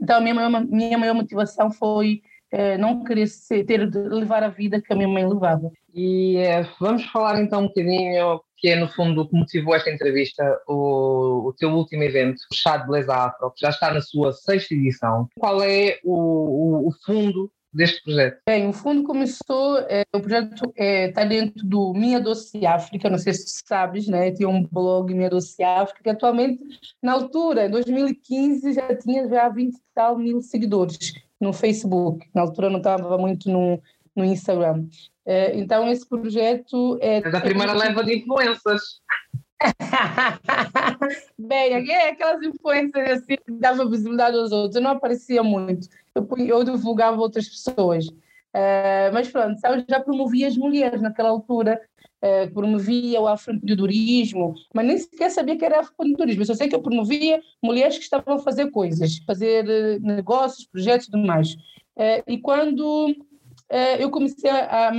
Então, 0.00 0.18
a 0.18 0.20
minha 0.20 0.60
minha 0.64 0.98
maior 0.98 1.14
motivação 1.14 1.70
foi 1.70 2.20
não 2.78 3.02
querer 3.02 3.26
ser, 3.26 3.64
ter 3.64 3.88
de 3.88 3.98
levar 3.98 4.42
a 4.42 4.48
vida 4.48 4.80
que 4.80 4.92
a 4.92 4.96
minha 4.96 5.08
mãe 5.08 5.26
levava. 5.26 5.72
E 5.94 6.36
é, 6.38 6.62
vamos 6.80 7.04
falar 7.06 7.40
então 7.40 7.62
um 7.62 7.66
bocadinho, 7.66 8.40
que 8.56 8.68
é 8.68 8.76
no 8.76 8.88
fundo 8.88 9.22
o 9.22 9.28
que 9.28 9.36
motivou 9.36 9.74
esta 9.74 9.90
entrevista, 9.90 10.42
o, 10.68 11.48
o 11.48 11.52
teu 11.52 11.70
último 11.70 12.02
evento, 12.02 12.38
o 12.52 12.54
Chá 12.54 12.76
de 12.76 12.86
Beleza 12.86 13.14
Afro, 13.14 13.50
que 13.50 13.60
já 13.60 13.70
está 13.70 13.92
na 13.92 14.00
sua 14.00 14.32
sexta 14.32 14.74
edição. 14.74 15.28
Qual 15.38 15.62
é 15.62 15.98
o, 16.04 16.14
o, 16.14 16.88
o 16.88 16.92
fundo 17.04 17.50
deste 17.72 18.02
projeto? 18.02 18.40
Bem, 18.46 18.68
o 18.68 18.72
fundo 18.72 19.02
começou, 19.02 19.78
é, 19.88 20.04
o 20.14 20.20
projeto 20.20 20.72
está 20.76 21.22
é, 21.22 21.26
dentro 21.26 21.66
do 21.66 21.92
Minha 21.92 22.20
Doce 22.20 22.64
África, 22.64 23.10
não 23.10 23.18
sei 23.18 23.34
se 23.34 23.62
sabes, 23.66 24.06
né? 24.08 24.30
Tinha 24.30 24.48
um 24.48 24.64
blog 24.64 25.12
Minha 25.12 25.30
Doce 25.30 25.62
África, 25.62 26.02
que 26.02 26.10
atualmente, 26.10 26.60
na 27.02 27.12
altura, 27.12 27.66
em 27.66 27.70
2015, 27.70 28.72
já 28.72 28.96
tinha 28.96 29.28
já 29.28 29.48
20 29.48 29.74
e 29.74 29.78
tal 29.94 30.16
mil 30.16 30.40
seguidores 30.40 31.24
no 31.44 31.52
Facebook. 31.52 32.26
Na 32.34 32.42
altura 32.42 32.70
não 32.70 32.78
estava 32.78 33.16
muito 33.18 33.50
no, 33.50 33.80
no 34.16 34.24
Instagram. 34.24 34.86
É, 35.26 35.56
então, 35.56 35.88
esse 35.90 36.08
projeto 36.08 36.98
é. 37.00 37.18
É 37.18 37.30
da 37.30 37.40
primeira 37.40 37.72
leva 37.72 38.02
de 38.02 38.18
influências. 38.18 39.00
Bem, 41.38 41.90
é 41.90 42.10
aquelas 42.10 42.42
influências 42.42 43.10
assim 43.10 43.36
que 43.36 43.52
davam 43.52 43.88
visibilidade 43.88 44.36
aos 44.36 44.52
outros. 44.52 44.76
Eu 44.76 44.82
não 44.82 44.90
aparecia 44.90 45.42
muito 45.42 45.88
eu, 46.14 46.28
eu 46.38 46.64
divulgava 46.64 47.20
outras 47.20 47.48
pessoas. 47.48 48.06
Uh, 48.06 49.10
mas 49.12 49.28
pronto, 49.28 49.58
eu 49.64 49.84
já 49.88 50.00
promovia 50.00 50.46
as 50.46 50.56
mulheres 50.56 51.02
naquela 51.02 51.30
altura. 51.30 51.80
Uh, 52.24 52.50
promovia 52.52 53.20
o 53.20 53.28
afroempreendedorismo, 53.28 54.54
mas 54.72 54.86
nem 54.86 54.98
sequer 54.98 55.30
sabia 55.30 55.56
que 55.56 55.64
era 55.64 55.80
afroempreendedorismo. 55.80 56.42
Eu 56.42 56.46
só 56.46 56.54
sei 56.54 56.68
que 56.68 56.74
eu 56.74 56.82
promovia 56.82 57.40
mulheres 57.62 57.98
que 57.98 58.04
estavam 58.04 58.34
a 58.34 58.38
fazer 58.38 58.70
coisas, 58.70 59.18
fazer 59.26 59.66
uh, 59.66 60.00
negócios, 60.00 60.66
projetos 60.66 61.06
e 61.06 61.10
tudo 61.10 61.26
mais. 61.26 61.52
Uh, 61.96 62.22
e 62.26 62.38
quando 62.38 63.14
eu 63.98 64.10
comecei 64.10 64.48
a, 64.48 64.92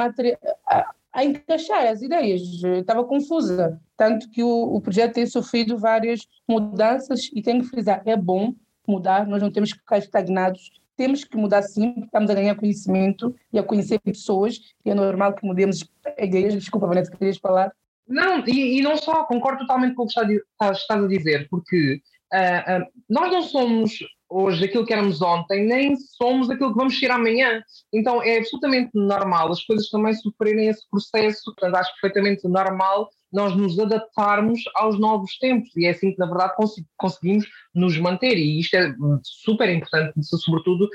a, 1.13 1.23
encaixar 1.23 1.85
as 1.87 2.01
ideias, 2.01 2.41
estava 2.63 3.05
confusa, 3.05 3.79
tanto 3.95 4.29
que 4.31 4.43
o 4.43 4.81
projeto 4.81 5.13
tem 5.13 5.25
sofrido 5.25 5.77
várias 5.77 6.27
mudanças 6.47 7.29
e 7.33 7.41
tenho 7.41 7.61
que 7.61 7.69
frisar, 7.69 8.01
é 8.05 8.17
bom 8.17 8.53
mudar, 8.85 9.27
nós 9.27 9.41
não 9.41 9.51
temos 9.51 9.71
que 9.71 9.79
ficar 9.79 9.99
estagnados 9.99 10.71
temos 10.95 11.23
que 11.23 11.37
mudar 11.37 11.61
sim, 11.63 11.91
porque 11.91 12.05
estamos 12.05 12.29
a 12.29 12.33
ganhar 12.33 12.55
conhecimento 12.55 13.35
e 13.51 13.59
a 13.59 13.63
conhecer 13.63 13.99
pessoas, 13.99 14.59
e 14.85 14.89
é 14.89 14.95
normal 14.95 15.33
que 15.33 15.45
mudemos 15.45 15.83
ideias. 16.17 16.53
Desculpa, 16.53 16.87
Vanessa, 16.87 17.11
querias 17.11 17.37
falar? 17.37 17.71
Não, 18.07 18.45
e, 18.47 18.79
e, 18.79 18.81
não 18.81 18.97
só, 18.97 19.23
concordo 19.23 19.59
totalmente 19.59 19.95
com 19.95 20.03
o 20.03 20.07
que 20.07 20.13
estás, 20.13 20.77
estás 20.77 21.03
a 21.03 21.07
dizer, 21.07 21.47
porque 21.49 22.01
uh, 22.33 22.81
uh, 22.81 22.85
nós 23.09 23.31
não 23.31 23.41
somos 23.41 23.97
hoje 24.29 24.65
aquilo 24.65 24.85
que 24.85 24.93
éramos 24.93 25.21
ontem, 25.21 25.65
nem 25.65 25.95
somos 25.95 26.49
aquilo 26.49 26.71
que 26.71 26.77
vamos 26.77 26.99
ser 26.99 27.11
amanhã. 27.11 27.61
Então 27.93 28.21
é 28.21 28.37
absolutamente 28.37 28.91
normal 28.93 29.51
as 29.51 29.63
coisas 29.63 29.89
também 29.89 30.13
sofrerem 30.13 30.67
esse 30.67 30.87
processo, 30.89 31.43
portanto 31.45 31.75
acho 31.75 31.91
perfeitamente 32.01 32.47
normal 32.47 33.09
nós 33.35 33.55
nos 33.55 33.77
adaptarmos 33.77 34.61
aos 34.75 34.97
novos 34.97 35.37
tempos. 35.37 35.75
E 35.75 35.85
é 35.85 35.89
assim 35.89 36.13
que 36.13 36.17
na 36.17 36.25
verdade 36.25 36.53
conseguimos 36.97 37.45
nos 37.73 37.97
manter. 37.99 38.37
E 38.37 38.59
isto 38.59 38.75
é 38.75 38.95
super 39.23 39.69
importante, 39.69 40.13
sobretudo 40.23 40.89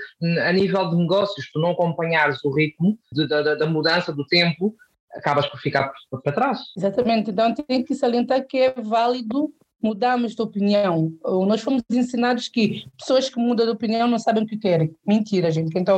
a 0.46 0.52
nível 0.52 0.88
de 0.90 0.96
negócios, 0.96 1.50
tu 1.52 1.60
não 1.60 1.72
acompanhares 1.72 2.42
o 2.42 2.50
ritmo 2.50 2.98
de, 3.12 3.28
da, 3.28 3.54
da 3.54 3.66
mudança 3.66 4.12
do 4.12 4.26
tempo, 4.26 4.74
acabas 5.12 5.46
por 5.46 5.60
ficar 5.60 5.92
para 6.22 6.32
trás. 6.32 6.60
Exatamente, 6.76 7.30
então 7.30 7.52
tem 7.54 7.84
que 7.84 7.94
salientar 7.94 8.46
que 8.46 8.58
é 8.58 8.72
válido 8.72 9.52
mudamos 9.82 10.34
de 10.34 10.42
opinião. 10.42 11.12
Nós 11.46 11.60
fomos 11.60 11.82
ensinados 11.90 12.48
que 12.48 12.84
pessoas 12.98 13.28
que 13.28 13.38
mudam 13.38 13.66
de 13.66 13.72
opinião 13.72 14.08
não 14.08 14.18
sabem 14.18 14.42
o 14.42 14.46
que 14.46 14.56
querem. 14.56 14.94
Mentira, 15.06 15.50
gente. 15.50 15.70
Quem 15.70 15.82
está 15.82 15.92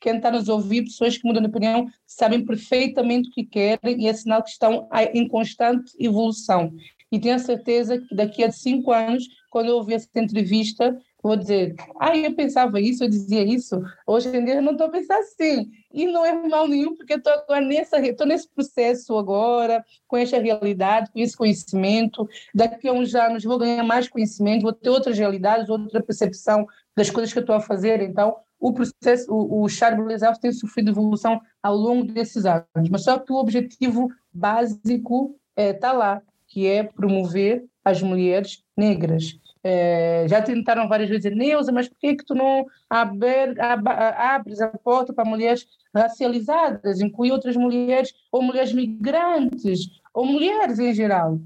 quem 0.00 0.20
tá 0.20 0.30
nos 0.30 0.48
ouvir, 0.48 0.84
pessoas 0.84 1.16
que 1.18 1.26
mudam 1.26 1.42
de 1.42 1.48
opinião 1.48 1.86
sabem 2.06 2.44
perfeitamente 2.44 3.28
o 3.28 3.32
que 3.32 3.44
querem 3.44 4.02
e 4.02 4.08
é 4.08 4.12
sinal 4.12 4.42
que 4.42 4.50
estão 4.50 4.88
em 5.12 5.28
constante 5.28 5.92
evolução. 5.98 6.72
E 7.10 7.18
tenho 7.18 7.36
a 7.36 7.38
certeza 7.38 7.98
que 7.98 8.14
daqui 8.14 8.42
a 8.42 8.50
cinco 8.50 8.92
anos, 8.92 9.24
quando 9.50 9.68
eu 9.68 9.76
ouvir 9.76 9.94
essa 9.94 10.08
entrevista, 10.16 10.96
vou 11.26 11.36
dizer, 11.36 11.74
ah, 11.98 12.16
eu 12.16 12.34
pensava 12.34 12.80
isso, 12.80 13.04
eu 13.04 13.08
dizia 13.08 13.42
isso, 13.42 13.82
hoje 14.06 14.28
em 14.28 14.44
dia 14.44 14.56
eu 14.56 14.62
não 14.62 14.72
estou 14.72 14.86
a 14.86 14.90
pensar 14.90 15.18
assim. 15.18 15.70
E 15.92 16.06
não 16.06 16.24
é 16.24 16.32
mal 16.48 16.68
nenhum, 16.68 16.94
porque 16.94 17.14
estou 17.14 17.32
agora 17.32 17.60
nessa, 17.60 17.98
estou 17.98 18.26
nesse 18.26 18.48
processo 18.48 19.16
agora, 19.16 19.84
com 20.06 20.16
essa 20.16 20.38
realidade, 20.38 21.10
com 21.10 21.18
esse 21.18 21.36
conhecimento. 21.36 22.28
Daqui 22.54 22.88
a 22.88 22.92
uns 22.92 23.14
anos 23.14 23.44
vou 23.44 23.58
ganhar 23.58 23.82
mais 23.82 24.08
conhecimento, 24.08 24.62
vou 24.62 24.72
ter 24.72 24.90
outras 24.90 25.18
realidades, 25.18 25.68
outra 25.68 26.02
percepção 26.02 26.66
das 26.94 27.10
coisas 27.10 27.32
que 27.32 27.38
eu 27.38 27.42
estou 27.42 27.56
a 27.56 27.60
fazer. 27.60 28.02
Então, 28.02 28.36
o 28.58 28.72
processo, 28.72 29.32
o, 29.32 29.62
o 29.62 29.68
Charles 29.68 30.22
tem 30.40 30.52
sofrido 30.52 30.90
evolução 30.90 31.40
ao 31.62 31.76
longo 31.76 32.04
desses 32.12 32.44
anos, 32.44 32.88
mas 32.90 33.04
só 33.04 33.18
que 33.18 33.32
o 33.32 33.36
objetivo 33.36 34.10
básico 34.32 35.34
está 35.56 35.62
é, 35.62 35.72
tá 35.72 35.92
lá, 35.92 36.22
que 36.48 36.66
é 36.66 36.82
promover 36.82 37.64
as 37.84 38.02
mulheres 38.02 38.62
negras. 38.76 39.38
É, 39.68 40.28
já 40.28 40.40
tentaram 40.40 40.86
várias 40.86 41.10
vezes, 41.10 41.36
Neuza, 41.36 41.72
mas 41.72 41.88
por 41.88 41.98
que, 41.98 42.14
que 42.14 42.24
tu 42.24 42.36
não 42.36 42.64
abre, 42.88 43.60
ab, 43.60 43.88
abres 43.88 44.60
a 44.60 44.68
porta 44.68 45.12
para 45.12 45.28
mulheres 45.28 45.66
racializadas, 45.92 47.00
incluir 47.00 47.32
outras 47.32 47.56
mulheres, 47.56 48.14
ou 48.30 48.42
mulheres 48.42 48.72
migrantes, 48.72 49.88
ou 50.14 50.24
mulheres 50.24 50.78
em 50.78 50.94
geral? 50.94 51.40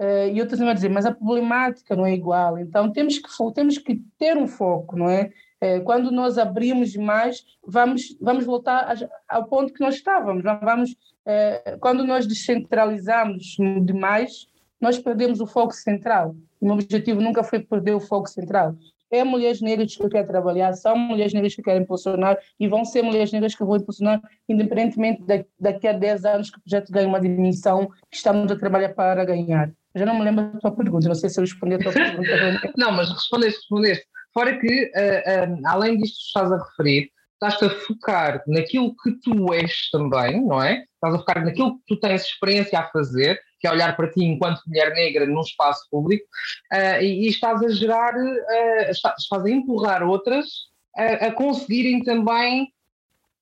É, 0.00 0.32
e 0.32 0.40
outras 0.40 0.58
vão 0.58 0.74
dizer, 0.74 0.88
mas 0.88 1.06
a 1.06 1.14
problemática 1.14 1.94
não 1.94 2.04
é 2.04 2.12
igual, 2.12 2.58
então 2.58 2.90
temos 2.90 3.18
que, 3.18 3.28
temos 3.54 3.78
que 3.78 4.02
ter 4.18 4.36
um 4.36 4.48
foco, 4.48 4.96
não 4.96 5.08
é? 5.08 5.30
é 5.60 5.78
quando 5.78 6.10
nós 6.10 6.38
abrimos 6.38 6.90
demais, 6.90 7.44
vamos, 7.64 8.16
vamos 8.20 8.44
voltar 8.44 8.96
ao 9.28 9.44
ponto 9.44 9.72
que 9.72 9.80
nós 9.80 9.94
estávamos, 9.94 10.42
vamos, 10.42 10.96
é, 11.24 11.76
quando 11.78 12.02
nós 12.02 12.26
descentralizamos 12.26 13.56
demais, 13.84 14.48
nós 14.80 14.98
perdemos 14.98 15.40
o 15.40 15.46
foco 15.46 15.72
central. 15.72 16.34
O 16.60 16.66
meu 16.66 16.74
objetivo 16.74 17.20
nunca 17.20 17.42
foi 17.42 17.60
perder 17.60 17.94
o 17.94 18.00
foco 18.00 18.28
central. 18.28 18.74
É 19.10 19.24
mulheres 19.24 19.60
negras 19.60 19.96
que 19.96 20.04
eu 20.04 20.08
quero 20.08 20.28
trabalhar, 20.28 20.72
são 20.74 20.96
mulheres 20.96 21.32
negras 21.32 21.54
que 21.54 21.60
eu 21.60 21.64
quero 21.64 21.82
impulsionar 21.82 22.38
e 22.60 22.68
vão 22.68 22.84
ser 22.84 23.02
mulheres 23.02 23.32
negras 23.32 23.54
que 23.56 23.62
eu 23.62 23.66
vou 23.66 23.76
impulsionar, 23.76 24.22
independentemente 24.48 25.22
de, 25.22 25.44
daqui 25.58 25.88
a 25.88 25.92
10 25.92 26.24
anos 26.24 26.50
que 26.50 26.58
o 26.58 26.62
projeto 26.62 26.92
ganhe 26.92 27.06
uma 27.06 27.20
dimensão 27.20 27.88
que 28.08 28.16
estamos 28.16 28.50
a 28.52 28.56
trabalhar 28.56 28.90
para 28.90 29.24
ganhar. 29.24 29.72
já 29.96 30.06
não 30.06 30.16
me 30.16 30.24
lembro 30.24 30.52
da 30.52 30.60
tua 30.60 30.70
pergunta, 30.70 31.08
não 31.08 31.14
sei 31.16 31.28
se 31.28 31.40
eu 31.40 31.42
respondi 31.42 31.74
a 31.74 31.78
tua 31.78 31.92
pergunta. 31.92 32.72
não, 32.76 32.92
mas 32.92 33.10
respondeste, 33.10 33.60
respondeste. 33.60 34.06
Fora 34.32 34.56
que, 34.60 34.84
uh, 34.84 35.52
uh, 35.52 35.66
além 35.66 35.98
disto 35.98 36.18
que 36.18 36.26
estás 36.26 36.52
a 36.52 36.58
referir, 36.58 37.10
estás 37.42 37.62
a 37.62 37.70
focar 37.70 38.42
naquilo 38.46 38.94
que 39.02 39.12
tu 39.22 39.52
és 39.52 39.90
também, 39.90 40.46
não 40.46 40.62
é? 40.62 40.84
Estás 40.94 41.14
a 41.14 41.18
focar 41.18 41.44
naquilo 41.44 41.78
que 41.78 41.82
tu 41.88 41.98
tens 41.98 42.22
experiência 42.22 42.78
a 42.78 42.88
fazer, 42.90 43.40
que 43.60 43.66
é 43.66 43.70
olhar 43.70 43.94
para 43.96 44.10
ti 44.10 44.24
enquanto 44.24 44.62
mulher 44.66 44.92
negra 44.92 45.26
num 45.26 45.42
espaço 45.42 45.86
público, 45.90 46.24
uh, 46.72 47.02
e, 47.02 47.26
e, 47.26 47.28
estás 47.28 47.62
a 47.62 47.68
gerar, 47.68 48.14
uh, 48.14 48.90
estás, 48.90 49.14
estás 49.18 49.44
a 49.44 49.50
empurrar 49.50 50.02
outras 50.02 50.70
a, 50.96 51.26
a 51.26 51.32
conseguirem 51.32 52.02
também 52.02 52.72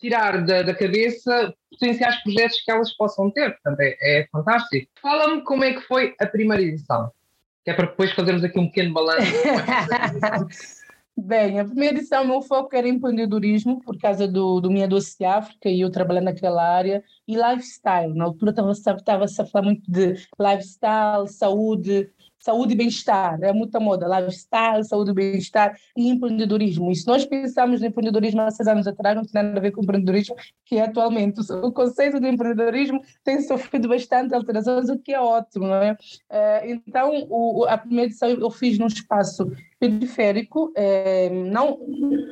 tirar 0.00 0.44
da, 0.44 0.62
da, 0.62 0.75
cabeça 0.75 1.52
potenciais 1.70 2.22
projetos 2.22 2.60
que 2.64 2.70
elas 2.70 2.96
possam 2.96 3.30
ter. 3.30 3.50
Portanto, 3.52 3.80
é, 3.80 3.96
é 4.00 4.26
fantástico. 4.30 4.90
Fala-me 5.00 5.42
como 5.42 5.64
é 5.64 5.72
que 5.72 5.80
foi 5.82 6.14
a 6.20 6.26
primeira 6.26 6.62
edição, 6.62 7.10
que 7.64 7.70
é 7.70 7.75
para 7.75 7.87
depois 7.87 8.12
fazermos 8.12 8.44
aqui 8.44 8.58
um 8.58 8.68
pequeno 8.68 8.94
balanço. 8.94 9.32
Bem, 11.20 11.58
a 11.58 11.64
primeira 11.64 11.98
edição, 11.98 12.25
meu 12.25 12.40
foco 12.40 12.76
era 12.76 12.88
empreendedorismo, 12.88 13.80
por 13.80 13.98
causa 13.98 14.28
do, 14.28 14.60
do 14.60 14.70
Minha 14.70 14.87
Doce 14.87 15.25
África, 15.25 15.68
e 15.68 15.80
eu 15.80 15.90
trabalhando 15.90 16.26
naquela 16.26 16.62
área, 16.62 17.02
e 17.26 17.34
lifestyle. 17.34 18.14
Na 18.14 18.25
altura 18.25 18.52
estava-se 18.52 19.42
a 19.42 19.44
falar 19.44 19.64
muito 19.64 19.90
de 19.90 20.14
lifestyle, 20.38 21.26
saúde, 21.26 22.08
saúde 22.38 22.75
e 22.75 22.76
bem-estar, 22.76 23.38
é 23.42 23.52
muita 23.52 23.80
moda, 23.80 24.07
lifestyle, 24.21 24.85
saúde 24.85 25.11
e 25.11 25.14
bem-estar 25.14 25.76
e 25.97 26.09
empreendedorismo. 26.09 26.90
E 26.90 26.97
se 26.97 27.07
nós 27.07 27.25
pensarmos 27.25 27.80
no 27.80 27.87
empreendedorismo 27.87 28.40
há 28.40 28.50
seis 28.50 28.68
anos 28.68 28.87
atrás, 28.87 29.16
não 29.16 29.25
tem 29.25 29.42
nada 29.42 29.59
a 29.59 29.62
ver 29.62 29.73
com 29.73 29.80
o 29.80 29.85
empreendedorismo 29.85 30.37
que 30.64 30.76
é 30.76 30.85
atualmente. 30.85 31.40
O 31.52 31.73
conceito 31.73 32.21
de 32.21 32.28
empreendedorismo 32.28 33.00
tem 33.25 33.40
sofrido 33.40 33.88
bastante 33.88 34.35
alterações, 34.35 34.88
o 34.88 34.99
que 34.99 35.12
é 35.12 35.21
ótimo, 35.21 35.66
não 35.66 35.75
é? 35.75 35.97
Eh, 36.30 36.71
então, 36.73 37.12
a 37.68 37.78
primeira 37.78 38.07
edição 38.07 38.28
eu 38.28 38.50
fiz 38.50 38.78
num 38.78 38.87
espaço 38.87 39.50
periférico, 39.80 40.73
é, 40.76 41.30
não, 41.30 41.78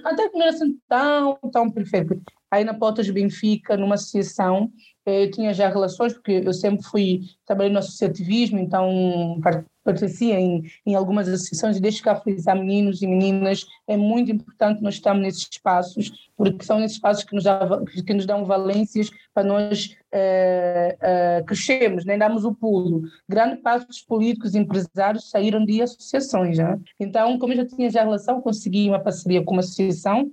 até 0.04 0.28
que 0.28 0.34
não 0.34 0.42
era 0.42 0.54
assim 0.54 0.78
tão, 0.88 1.38
tão 1.52 1.70
periférico. 1.70 2.20
Aí 2.50 2.64
na 2.64 2.74
Portas 2.74 3.08
Benfica, 3.10 3.76
numa 3.76 3.94
associação, 3.94 4.70
eh, 5.04 5.24
eu 5.24 5.30
tinha 5.30 5.52
já 5.52 5.68
relações, 5.68 6.12
porque 6.12 6.42
eu 6.44 6.52
sempre 6.52 6.84
fui, 6.84 7.20
trabalhei 7.44 7.72
no 7.72 7.78
associativismo, 7.78 8.58
então 8.58 9.40
pertencia 9.86 10.38
em, 10.38 10.64
em 10.84 10.94
algumas 10.94 11.28
associações, 11.28 11.76
e 11.76 11.80
deixo 11.80 12.02
cá 12.02 12.16
frisar 12.16 12.56
meninos 12.56 13.00
e 13.02 13.06
meninas, 13.06 13.64
é 13.86 13.96
muito 13.96 14.30
importante 14.30 14.82
nós 14.82 14.94
estarmos 14.94 15.22
nesses 15.22 15.48
espaços, 15.50 16.30
porque 16.36 16.64
são 16.64 16.78
esses 16.80 16.96
espaços 16.96 17.24
que 17.24 17.34
nos, 17.34 17.44
dá, 17.44 17.60
que 18.04 18.14
nos 18.14 18.26
dão 18.26 18.44
valências 18.44 19.10
para 19.32 19.44
nós 19.44 19.96
é, 20.12 20.96
é, 21.00 21.42
crescermos, 21.46 22.04
nem 22.04 22.18
né? 22.18 22.26
damos 22.26 22.44
o 22.44 22.54
pulo. 22.54 23.02
Grande 23.28 23.56
parte 23.56 23.86
dos 23.86 24.02
políticos 24.02 24.54
e 24.54 24.58
empresários 24.58 25.30
saíram 25.30 25.64
de 25.64 25.80
associações. 25.80 26.58
Né? 26.58 26.78
Então, 26.98 27.38
como 27.38 27.52
eu 27.52 27.58
já 27.58 27.66
tinha 27.66 27.90
já 27.90 28.02
relação, 28.02 28.40
consegui 28.40 28.88
uma 28.88 29.00
parceria 29.00 29.42
com 29.42 29.52
uma 29.52 29.60
associação, 29.60 30.30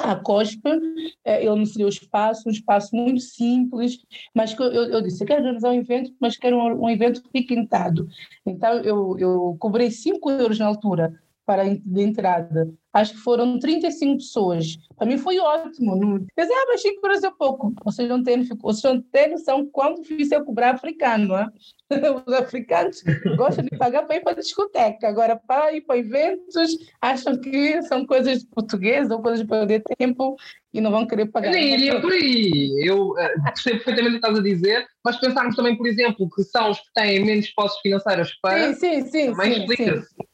a 0.00 0.16
COSPA, 0.16 0.80
ele 1.24 1.54
me 1.56 1.66
cedeu 1.66 1.86
o 1.86 1.90
espaço, 1.90 2.48
um 2.48 2.52
espaço 2.52 2.94
muito 2.94 3.20
simples, 3.20 3.98
mas 4.34 4.54
eu, 4.58 4.66
eu 4.66 5.02
disse, 5.02 5.22
eu 5.22 5.26
quero 5.26 5.42
organizar 5.42 5.70
um 5.70 5.74
evento, 5.74 6.12
mas 6.20 6.36
quero 6.36 6.56
um, 6.56 6.84
um 6.84 6.90
evento 6.90 7.22
requintado. 7.32 8.08
Então, 8.44 8.78
eu, 8.78 9.16
eu 9.18 9.56
cobrei 9.58 9.90
5 9.90 10.30
euros 10.30 10.58
na 10.58 10.66
altura 10.66 11.14
para 11.46 11.64
de 11.64 12.02
entrada. 12.02 12.72
Acho 12.92 13.12
que 13.14 13.20
foram 13.20 13.58
35 13.58 14.18
pessoas. 14.18 14.76
Para 14.96 15.06
mim 15.06 15.18
foi 15.18 15.38
ótimo. 15.38 16.26
Eu 16.36 16.44
disse, 16.44 16.52
ah, 16.52 16.66
mas 16.68 16.82
5 16.82 17.00
euros 17.04 17.24
é 17.24 17.30
pouco. 17.30 17.74
Vocês 17.84 18.08
não 18.08 18.22
têm, 18.22 18.44
vocês 18.62 18.94
não 18.94 19.02
têm 19.02 19.30
noção 19.32 19.66
quão 19.66 19.94
difícil 19.94 20.38
é 20.38 20.44
cobrar 20.44 20.70
africano, 20.70 21.28
não 21.28 21.38
é? 21.38 21.48
Os 22.26 22.32
africanos 22.32 23.02
gostam 23.36 23.64
de 23.64 23.76
pagar 23.76 24.04
para 24.06 24.16
ir 24.16 24.20
para 24.20 24.32
a 24.32 24.36
discoteca. 24.36 25.08
Agora, 25.08 25.36
para 25.36 25.72
ir 25.72 25.82
para 25.82 25.98
eventos, 25.98 26.76
acham 27.00 27.36
que 27.38 27.82
são 27.82 28.06
coisas 28.06 28.40
de 28.40 28.46
português 28.46 29.10
ou 29.10 29.20
coisas 29.20 29.40
de 29.40 29.46
perder 29.46 29.82
tempo 29.98 30.36
e 30.72 30.80
não 30.80 30.90
vão 30.90 31.06
querer 31.06 31.26
pagar. 31.26 31.50
Nem 31.50 31.74
iria 31.74 32.00
por 32.00 32.12
aí. 32.12 32.74
Eu 32.80 33.10
uh, 33.10 33.44
percebo 33.44 33.76
perfeitamente 33.76 34.16
o 34.16 34.20
que 34.20 34.26
estás 34.26 34.38
a 34.38 34.42
dizer, 34.42 34.86
mas 35.04 35.16
pensarmos 35.18 35.56
também, 35.56 35.76
por 35.76 35.86
exemplo, 35.86 36.28
que 36.30 36.44
são 36.44 36.70
os 36.70 36.78
que 36.78 36.92
têm 36.94 37.24
menos 37.24 37.50
posses 37.50 37.78
financeiras 37.80 38.32
para. 38.40 38.72
Sim, 38.72 39.02
sim, 39.02 39.10
sim. 39.10 39.30
Também 39.32 39.58
explica-se. 39.58 40.33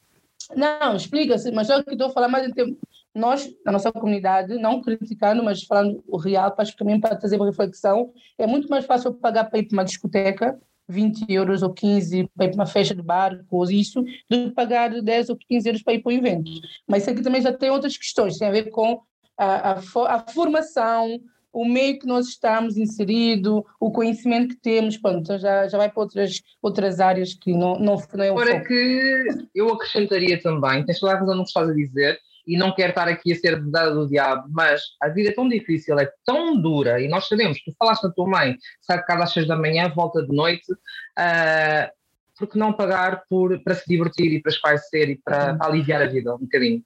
Não, 0.56 0.96
explica-se, 0.96 1.50
mas 1.52 1.66
só 1.66 1.82
que 1.82 1.92
estou 1.92 2.08
a 2.08 2.10
falar 2.10 2.28
mais 2.28 2.46
em 2.46 2.52
termos. 2.52 2.76
Nós, 3.14 3.52
na 3.64 3.72
nossa 3.72 3.90
comunidade, 3.90 4.56
não 4.58 4.80
criticando, 4.80 5.42
mas 5.42 5.64
falando 5.64 6.02
o 6.06 6.16
real, 6.16 6.54
acho 6.58 6.72
que 6.72 6.78
também 6.78 7.00
para 7.00 7.16
trazer 7.16 7.36
uma 7.36 7.46
reflexão, 7.46 8.12
é 8.38 8.46
muito 8.46 8.68
mais 8.68 8.84
fácil 8.84 9.12
pagar 9.14 9.44
para 9.44 9.58
ir 9.58 9.64
para 9.64 9.76
uma 9.76 9.84
discoteca 9.84 10.58
20 10.90 11.24
euros 11.28 11.62
ou 11.62 11.72
15 11.72 12.28
para 12.36 12.46
ir 12.46 12.48
para 12.48 12.56
uma 12.56 12.66
festa 12.66 12.94
de 12.94 13.02
barco 13.02 13.44
ou 13.56 13.64
isso, 13.70 14.02
de 14.28 14.50
pagar 14.50 14.90
10 14.90 15.30
ou 15.30 15.36
15 15.36 15.68
euros 15.68 15.82
para 15.82 15.94
ir 15.94 16.02
para 16.02 16.10
o 16.10 16.12
evento. 16.12 16.50
Mas 16.86 17.02
isso 17.02 17.10
aqui 17.10 17.22
também 17.22 17.40
já 17.40 17.52
tem 17.52 17.70
outras 17.70 17.96
questões, 17.96 18.36
tem 18.36 18.48
a 18.48 18.52
ver 18.52 18.70
com 18.70 19.00
a, 19.38 19.72
a, 19.72 20.14
a 20.14 20.18
formação, 20.32 21.20
o 21.52 21.64
meio 21.64 21.98
que 21.98 22.06
nós 22.06 22.28
estamos 22.28 22.76
inserido, 22.76 23.64
o 23.78 23.90
conhecimento 23.90 24.54
que 24.54 24.60
temos, 24.60 24.96
pronto, 24.96 25.20
então 25.20 25.38
já, 25.38 25.66
já 25.68 25.76
vai 25.76 25.90
para 25.90 26.02
outras, 26.02 26.40
outras 26.62 27.00
áreas 27.00 27.34
que 27.34 27.52
não, 27.52 27.78
não, 27.78 27.96
não 28.14 28.24
é 28.24 28.32
o 28.32 28.34
Para 28.34 28.60
que 28.64 29.26
eu 29.54 29.72
acrescentaria 29.72 30.40
também, 30.40 30.84
tens 30.84 31.00
toda 31.00 31.12
a 31.12 31.18
razão 31.18 31.34
no 31.34 31.42
que 31.42 31.48
estás 31.48 31.68
a 31.68 31.74
dizer, 31.74 32.18
e 32.46 32.56
não 32.56 32.74
quero 32.74 32.90
estar 32.90 33.08
aqui 33.08 33.32
a 33.32 33.36
ser 33.36 33.60
dedada 33.62 33.94
do 33.94 34.08
diabo, 34.08 34.48
mas 34.50 34.80
a 35.00 35.08
vida 35.08 35.30
é 35.30 35.32
tão 35.32 35.48
difícil, 35.48 35.98
é 35.98 36.10
tão 36.24 36.60
dura, 36.60 37.00
e 37.00 37.08
nós 37.08 37.28
sabemos, 37.28 37.60
tu 37.62 37.72
falaste 37.78 38.02
da 38.02 38.10
tua 38.10 38.28
mãe, 38.28 38.56
sai 38.80 38.98
de 38.98 39.06
casa 39.06 39.24
às 39.24 39.32
seis 39.32 39.46
da 39.46 39.56
manhã, 39.56 39.88
volta 39.88 40.22
de 40.22 40.34
noite, 40.34 40.72
uh, 40.72 41.90
porque 42.38 42.58
não 42.58 42.72
pagar 42.72 43.24
por, 43.28 43.62
para 43.62 43.74
se 43.74 43.84
divertir 43.86 44.32
e 44.32 44.40
para 44.40 44.50
espairecer 44.50 45.10
e 45.10 45.16
para, 45.22 45.54
para 45.56 45.66
aliviar 45.68 46.00
a 46.02 46.06
vida 46.06 46.34
um 46.34 46.38
bocadinho? 46.38 46.82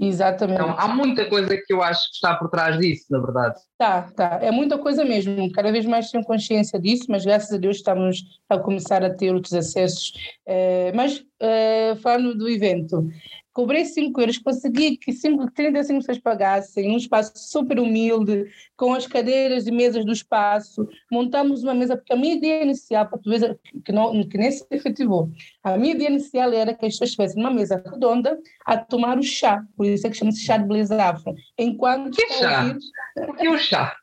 Exatamente. 0.00 0.60
Então, 0.60 0.76
há 0.78 0.86
muita 0.88 1.28
coisa 1.28 1.56
que 1.56 1.72
eu 1.72 1.82
acho 1.82 2.08
que 2.10 2.14
está 2.14 2.34
por 2.36 2.48
trás 2.48 2.78
disso, 2.78 3.06
na 3.10 3.18
verdade. 3.18 3.56
Tá, 3.76 4.02
tá. 4.14 4.38
É 4.40 4.50
muita 4.50 4.78
coisa 4.78 5.04
mesmo. 5.04 5.50
Cada 5.50 5.72
vez 5.72 5.84
mais 5.86 6.10
tenho 6.10 6.22
consciência 6.24 6.78
disso, 6.78 7.06
mas 7.08 7.24
graças 7.24 7.52
a 7.52 7.58
Deus 7.58 7.78
estamos 7.78 8.22
a 8.48 8.58
começar 8.58 9.02
a 9.02 9.10
ter 9.12 9.34
outros 9.34 9.52
acessos. 9.52 10.12
É, 10.46 10.92
mas, 10.94 11.24
é, 11.40 11.96
falando 12.02 12.36
do 12.36 12.48
evento, 12.48 13.08
cobrei 13.52 13.84
5 13.84 14.20
euros, 14.20 14.38
consegui 14.38 14.96
que 14.96 15.12
5, 15.12 15.50
35 15.50 15.98
pessoas 15.98 16.18
pagassem, 16.18 16.92
um 16.92 16.96
espaço 16.96 17.32
super 17.34 17.80
humilde, 17.80 18.46
com 18.76 18.94
as 18.94 19.06
cadeiras 19.06 19.66
e 19.66 19.72
mesas 19.72 20.04
do 20.04 20.12
espaço, 20.12 20.88
montamos 21.10 21.64
uma 21.64 21.74
mesa, 21.74 21.96
porque 21.96 22.12
a 22.12 22.16
minha 22.16 22.34
ideia 22.34 22.62
inicial, 22.62 23.08
para 23.08 23.18
tu 23.18 23.28
ver, 23.28 23.58
que, 23.84 23.90
não, 23.90 24.22
que 24.28 24.38
nem 24.38 24.50
se 24.50 24.64
efetivou, 24.70 25.30
a 25.64 25.76
minha 25.76 25.94
ideia 25.94 26.08
inicial 26.08 26.52
era 26.52 26.72
que 26.72 26.86
as 26.86 26.92
pessoas 26.92 27.10
estivessem 27.10 27.42
numa 27.42 27.52
mesa 27.52 27.82
redonda 27.84 28.38
a 28.64 28.76
tomar 28.76 29.18
o 29.18 29.22
chá, 29.22 29.64
por 29.76 29.86
isso 29.86 30.06
é 30.06 30.10
que 30.10 30.16
chama-se 30.16 30.44
chá 30.44 30.56
de 30.56 30.66
beleza 30.68 31.02
afro. 31.02 31.34
Enquanto 31.58 32.16
que 32.16 32.28
chá? 32.34 32.76
Por 33.14 33.36
que 33.36 33.48
o 33.48 33.58
chá? 33.58 33.96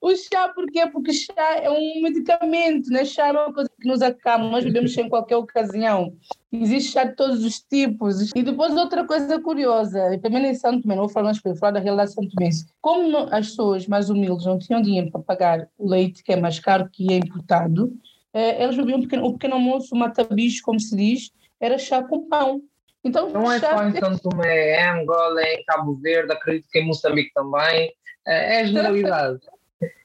O 0.00 0.16
chá, 0.16 0.48
por 0.48 0.66
quê? 0.66 0.86
Porque 0.86 1.12
chá 1.12 1.56
é 1.62 1.70
um 1.70 2.02
medicamento, 2.02 2.90
né? 2.90 3.04
chá 3.04 3.32
não 3.32 3.40
é 3.40 3.46
uma 3.46 3.54
coisa 3.54 3.70
que 3.80 3.88
nos 3.88 4.02
acalma, 4.02 4.50
nós 4.50 4.64
bebemos 4.64 4.96
em 4.96 5.08
qualquer 5.08 5.36
ocasião. 5.36 6.14
Existe 6.52 6.92
chá 6.92 7.04
de 7.04 7.14
todos 7.16 7.44
os 7.44 7.60
tipos. 7.60 8.30
E 8.34 8.42
depois 8.42 8.74
outra 8.76 9.06
coisa 9.06 9.40
curiosa, 9.40 10.14
e 10.14 10.18
também 10.18 10.46
em 10.46 10.54
Santo 10.54 10.82
Tomé, 10.82 10.94
não 10.94 11.04
vou 11.04 11.12
falar, 11.12 11.32
vou 11.44 11.56
falar 11.56 11.72
da 11.72 11.80
realidade 11.80 12.10
de 12.10 12.14
Santo 12.14 12.34
Tomé. 12.34 12.50
Como 12.80 13.18
as 13.32 13.48
pessoas 13.48 13.86
mais 13.86 14.10
humildes 14.10 14.46
não 14.46 14.58
tinham 14.58 14.82
dinheiro 14.82 15.10
para 15.10 15.22
pagar 15.22 15.68
o 15.78 15.88
leite, 15.88 16.22
que 16.22 16.32
é 16.32 16.36
mais 16.36 16.58
caro 16.58 16.88
que 16.90 17.12
é 17.12 17.16
importado, 17.16 17.92
eh, 18.32 18.62
elas 18.62 18.76
bebiam 18.76 18.98
um 18.98 19.02
pequeno, 19.02 19.26
um 19.26 19.32
pequeno 19.32 19.54
almoço, 19.54 19.94
um 19.94 19.98
matabicho, 19.98 20.62
como 20.62 20.78
se 20.78 20.94
diz, 20.96 21.30
era 21.60 21.78
chá 21.78 22.02
com 22.02 22.28
pão. 22.28 22.62
Então, 23.06 23.30
não 23.30 23.50
é 23.50 23.60
só 23.60 23.84
em 23.84 23.92
Santo 23.92 24.28
Tomé, 24.28 24.72
é 24.72 24.84
em 24.84 25.00
Angola, 25.00 25.40
é 25.40 25.54
em 25.54 25.64
Cabo 25.64 25.94
Verde, 25.94 26.32
acredito 26.32 26.68
que 26.70 26.80
em 26.80 26.86
Moçambique 26.86 27.32
também, 27.32 27.92
é, 28.26 28.60
é 28.60 28.66
generalidade. 28.66 29.40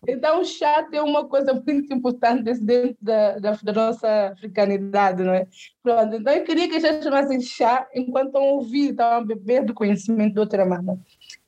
Então, 0.06 0.42
o 0.42 0.46
chá 0.46 0.84
tem 0.84 1.00
uma 1.00 1.28
coisa 1.30 1.54
muito 1.54 1.94
importante 1.94 2.44
dentro 2.44 2.98
da, 3.01 3.40
da, 3.40 3.51
da, 3.51 3.72
nossa 3.72 4.34
africanidade, 4.34 5.24
não 5.24 5.34
é? 5.34 5.48
Pronto, 5.82 6.16
então 6.16 6.34
eu 6.34 6.44
queria 6.44 6.68
que 6.68 6.75
as 6.75 6.82
pessoas 6.82 7.04
chamassem 7.04 7.40
chá 7.40 7.88
enquanto 7.96 8.28
estão 8.28 8.42
a 8.42 8.51
ouvir, 8.54 8.90
estão 8.90 9.06
a 9.06 9.22
beber 9.22 9.63
do 9.63 9.74
conhecimento 9.74 10.34
de 10.34 10.40
outra 10.40 10.66
mana. 10.66 11.00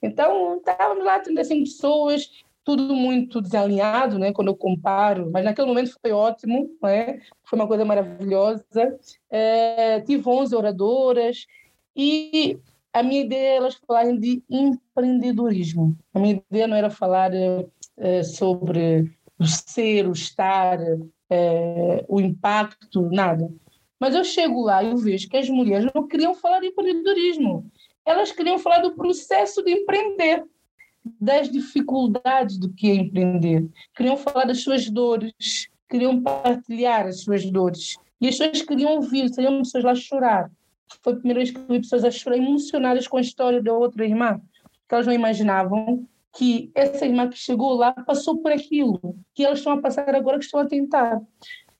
Então, 0.01 0.57
estávamos 0.57 1.03
lá, 1.03 1.19
35 1.19 1.63
pessoas, 1.63 2.29
tudo 2.63 2.93
muito 2.93 3.41
desalinhado, 3.41 4.17
né, 4.17 4.31
quando 4.31 4.47
eu 4.47 4.55
comparo, 4.55 5.29
mas 5.31 5.43
naquele 5.43 5.67
momento 5.67 5.97
foi 6.01 6.11
ótimo, 6.11 6.69
né, 6.81 7.19
foi 7.43 7.59
uma 7.59 7.67
coisa 7.67 7.83
maravilhosa. 7.83 8.63
É, 9.29 9.99
tive 10.01 10.27
11 10.29 10.55
oradoras 10.55 11.45
e 11.95 12.57
a 12.93 13.01
minha 13.01 13.21
ideia 13.21 13.57
elas 13.57 13.75
falarem 13.87 14.19
de 14.19 14.43
empreendedorismo. 14.47 15.97
A 16.13 16.19
minha 16.19 16.41
ideia 16.49 16.67
não 16.67 16.77
era 16.77 16.91
falar 16.91 17.31
uh, 17.33 18.23
sobre 18.23 19.11
o 19.39 19.47
ser, 19.47 20.07
o 20.07 20.11
estar, 20.11 20.79
uh, 20.79 22.05
o 22.07 22.21
impacto, 22.21 23.09
nada. 23.11 23.51
Mas 23.99 24.13
eu 24.13 24.23
chego 24.23 24.61
lá 24.61 24.83
e 24.83 24.91
eu 24.91 24.97
vejo 24.97 25.27
que 25.27 25.37
as 25.37 25.49
mulheres 25.49 25.91
não 25.93 26.07
queriam 26.07 26.35
falar 26.35 26.59
de 26.59 26.67
empreendedorismo. 26.67 27.65
Elas 28.05 28.31
queriam 28.31 28.59
falar 28.59 28.79
do 28.79 28.95
processo 28.95 29.63
de 29.63 29.71
empreender, 29.71 30.43
das 31.19 31.49
dificuldades 31.49 32.57
do 32.59 32.71
que 32.71 32.91
é 32.91 32.95
empreender. 32.95 33.67
Queriam 33.95 34.17
falar 34.17 34.45
das 34.45 34.61
suas 34.61 34.89
dores, 34.89 35.67
queriam 35.89 36.21
partilhar 36.21 37.07
as 37.07 37.21
suas 37.21 37.45
dores. 37.49 37.97
E 38.21 38.27
as 38.27 38.37
pessoas 38.37 38.61
queriam 38.61 38.95
ouvir, 38.95 39.33
saíam 39.33 39.59
pessoas 39.59 39.83
lá 39.83 39.95
chorar 39.95 40.51
foi 41.01 41.13
a 41.13 41.15
primeira 41.15 41.39
vez 41.39 41.51
que 41.51 41.59
vi 41.59 41.79
pessoas 41.79 42.03
emocionadas 42.27 43.07
com 43.07 43.17
a 43.17 43.21
história 43.21 43.61
da 43.61 43.73
outra 43.73 44.05
irmã, 44.05 44.39
que 44.87 44.93
elas 44.93 45.07
não 45.07 45.13
imaginavam 45.13 46.07
que 46.35 46.71
essa 46.73 47.05
irmã 47.05 47.29
que 47.29 47.37
chegou 47.37 47.75
lá 47.75 47.91
passou 47.91 48.39
por 48.39 48.51
aquilo, 48.51 48.99
que 49.35 49.45
elas 49.45 49.59
estão 49.59 49.73
a 49.73 49.81
passar 49.81 50.13
agora, 50.15 50.39
que 50.39 50.45
estão 50.45 50.59
a 50.59 50.65
tentar. 50.65 51.21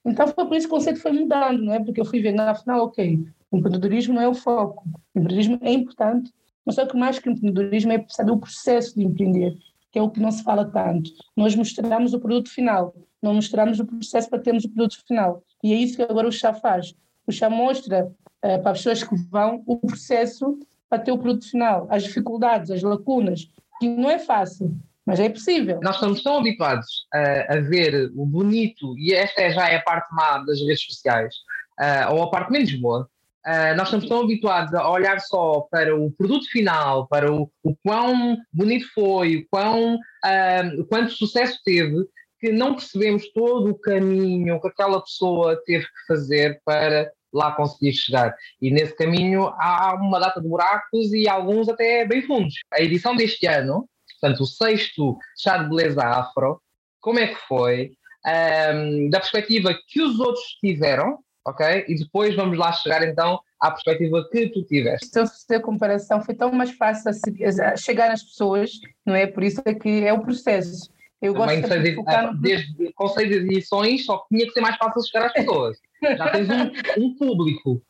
Então 0.06 0.28
foi 0.28 0.46
por 0.46 0.56
isso 0.56 0.68
que 0.68 0.74
o 0.74 0.78
conceito 0.78 1.02
foi 1.02 1.12
mudando, 1.12 1.64
não 1.64 1.74
é? 1.74 1.80
Porque 1.84 2.00
eu 2.00 2.06
fui 2.06 2.22
vendo, 2.22 2.40
afinal, 2.42 2.86
ok, 2.86 3.26
o 3.50 3.58
empreendedorismo 3.58 4.14
não 4.14 4.22
é 4.22 4.28
o 4.28 4.34
foco, 4.34 4.84
o 4.86 5.20
empreendedorismo 5.20 5.60
é 5.62 5.72
importante, 5.72 6.32
mas 6.66 6.76
só 6.76 6.86
que 6.86 6.96
mais 6.96 7.20
que 7.20 7.30
o 7.30 7.32
empreendedorismo 7.32 7.92
é 7.92 8.06
saber 8.10 8.32
o 8.32 8.38
processo 8.38 8.96
de 8.96 9.04
empreender, 9.04 9.58
que 9.92 10.00
é 10.00 10.02
o 10.02 10.10
que 10.10 10.20
não 10.20 10.32
se 10.32 10.44
fala 10.44 10.66
tanto. 10.66 11.12
Nós 11.36 11.56
mostramos 11.56 12.14
o 12.14 12.20
produto 12.20 12.50
final, 12.50 12.94
não 13.22 13.36
mostramos 13.36 13.80
o 13.80 13.86
processo 13.86 14.30
para 14.30 14.40
termos 14.40 14.66
o 14.66 14.70
produto 14.70 15.04
final. 15.06 15.44
E 15.64 15.72
é 15.72 15.76
isso 15.78 15.96
que 15.96 16.04
agora 16.04 16.28
o 16.28 16.32
chá 16.32 16.54
faz. 16.54 16.94
O 17.26 17.32
chá 17.32 17.50
mostra 17.50 18.12
uh, 18.44 18.62
para 18.62 18.72
as 18.72 18.80
pessoas 18.80 19.04
que 19.04 19.16
vão 19.30 19.64
o 19.66 19.78
processo 19.78 20.60
para 20.90 21.00
ter 21.00 21.12
o 21.12 21.18
produto 21.18 21.50
final, 21.50 21.88
as 21.90 22.04
dificuldades, 22.04 22.70
as 22.70 22.84
lacunas, 22.84 23.50
que 23.80 23.90
não 23.90 24.10
é 24.10 24.20
fácil, 24.20 24.76
mas 25.06 25.20
é 25.20 25.30
possível. 25.30 25.80
Nós 25.82 25.96
estamos 25.96 26.22
tão 26.22 26.38
habituados 26.38 27.08
a, 27.14 27.56
a 27.56 27.60
ver 27.62 28.12
o 28.16 28.26
bonito, 28.26 28.98
e 28.98 29.14
esta 29.14 29.42
é, 29.42 29.52
já 29.52 29.70
é 29.70 29.78
a 29.78 29.82
parte 29.82 30.14
má 30.14 30.38
das 30.40 30.60
redes 30.60 30.84
sociais, 30.84 31.34
uh, 31.80 32.14
ou 32.14 32.24
a 32.24 32.30
parte 32.30 32.52
menos 32.52 32.74
boa, 32.76 33.10
Uh, 33.46 33.76
nós 33.76 33.88
estamos 33.88 34.08
tão 34.08 34.22
habituados 34.22 34.74
a 34.74 34.90
olhar 34.90 35.20
só 35.20 35.68
para 35.70 35.94
o 35.94 36.10
produto 36.12 36.50
final, 36.50 37.08
para 37.08 37.30
o, 37.30 37.52
o 37.62 37.76
quão 37.84 38.38
bonito 38.54 38.88
foi, 38.94 39.36
o 39.36 39.48
quão, 39.50 39.96
uh, 39.96 40.86
quanto 40.88 41.12
sucesso 41.12 41.60
teve, 41.66 42.08
que 42.40 42.54
não 42.54 42.74
percebemos 42.74 43.28
todo 43.34 43.72
o 43.72 43.78
caminho 43.78 44.62
que 44.62 44.68
aquela 44.70 45.02
pessoa 45.02 45.62
teve 45.66 45.84
que 45.84 46.06
fazer 46.08 46.62
para 46.64 47.12
lá 47.34 47.52
conseguir 47.52 47.94
chegar. 47.94 48.36
E 48.62 48.70
nesse 48.70 48.96
caminho 48.96 49.48
há 49.58 49.96
uma 49.96 50.20
data 50.20 50.40
de 50.40 50.48
buracos 50.48 51.12
e 51.14 51.28
alguns 51.28 51.68
até 51.68 52.06
bem 52.06 52.22
fundos. 52.22 52.56
A 52.72 52.82
edição 52.82 53.16
deste 53.16 53.46
ano, 53.48 53.88
portanto, 54.20 54.42
o 54.42 54.46
sexto 54.46 55.18
Chá 55.38 55.58
de 55.58 55.70
Beleza 55.70 56.04
Afro, 56.04 56.62
como 57.02 57.20
é 57.20 57.28
que 57.28 57.40
foi? 57.48 57.92
Um, 58.26 59.10
da 59.10 59.20
perspectiva 59.20 59.78
que 59.88 60.02
os 60.02 60.20
outros 60.20 60.46
tiveram, 60.62 61.20
ok? 61.46 61.86
E 61.88 61.96
depois 61.96 62.34
vamos 62.36 62.58
lá 62.58 62.72
chegar 62.72 63.06
então 63.06 63.40
à 63.60 63.72
perspectiva 63.72 64.26
que 64.32 64.48
tu 64.50 64.64
tiveste. 64.64 65.08
Se 65.08 65.20
eu 65.20 65.28
fizer 65.28 65.58
a 65.58 65.62
comparação, 65.62 66.22
foi 66.22 66.34
tão 66.34 66.52
mais 66.52 66.72
fácil 66.72 67.12
a 67.12 67.76
chegar 67.76 68.12
às 68.12 68.24
pessoas, 68.24 68.72
não 69.06 69.16
é? 69.16 69.28
Por 69.28 69.44
isso 69.44 69.62
é 69.66 69.74
que 69.74 70.06
é 70.06 70.14
o 70.14 70.22
processo. 70.22 70.90
Eu 71.22 71.34
Também 71.34 71.62
gosto 71.62 71.82
de 71.82 71.96
focar 71.96 72.34
no... 72.34 72.42
desde 72.42 72.92
conceito 72.94 73.30
de 73.30 73.56
edições, 73.56 74.06
só 74.06 74.18
que 74.18 74.36
tinha 74.36 74.46
que 74.46 74.52
ser 74.52 74.60
mais 74.62 74.76
fácil 74.76 75.02
chegar 75.06 75.28
às 75.28 75.34
pessoas. 75.34 75.78
Já 76.18 76.32
tens 76.32 76.50
um, 76.50 77.04
um 77.06 77.16
público. 77.16 77.82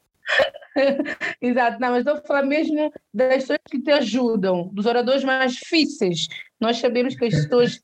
Exato, 1.41 1.79
não, 1.79 1.91
mas 1.91 1.99
estou 1.99 2.15
a 2.15 2.21
falar 2.21 2.43
mesmo 2.43 2.91
das 3.13 3.43
pessoas 3.43 3.59
que 3.69 3.81
te 3.81 3.91
ajudam, 3.91 4.69
dos 4.73 4.85
oradores 4.85 5.23
mais 5.23 5.53
difíceis. 5.53 6.27
Nós 6.59 6.77
sabemos 6.77 7.15
que 7.15 7.25
as 7.25 7.33
pessoas 7.33 7.81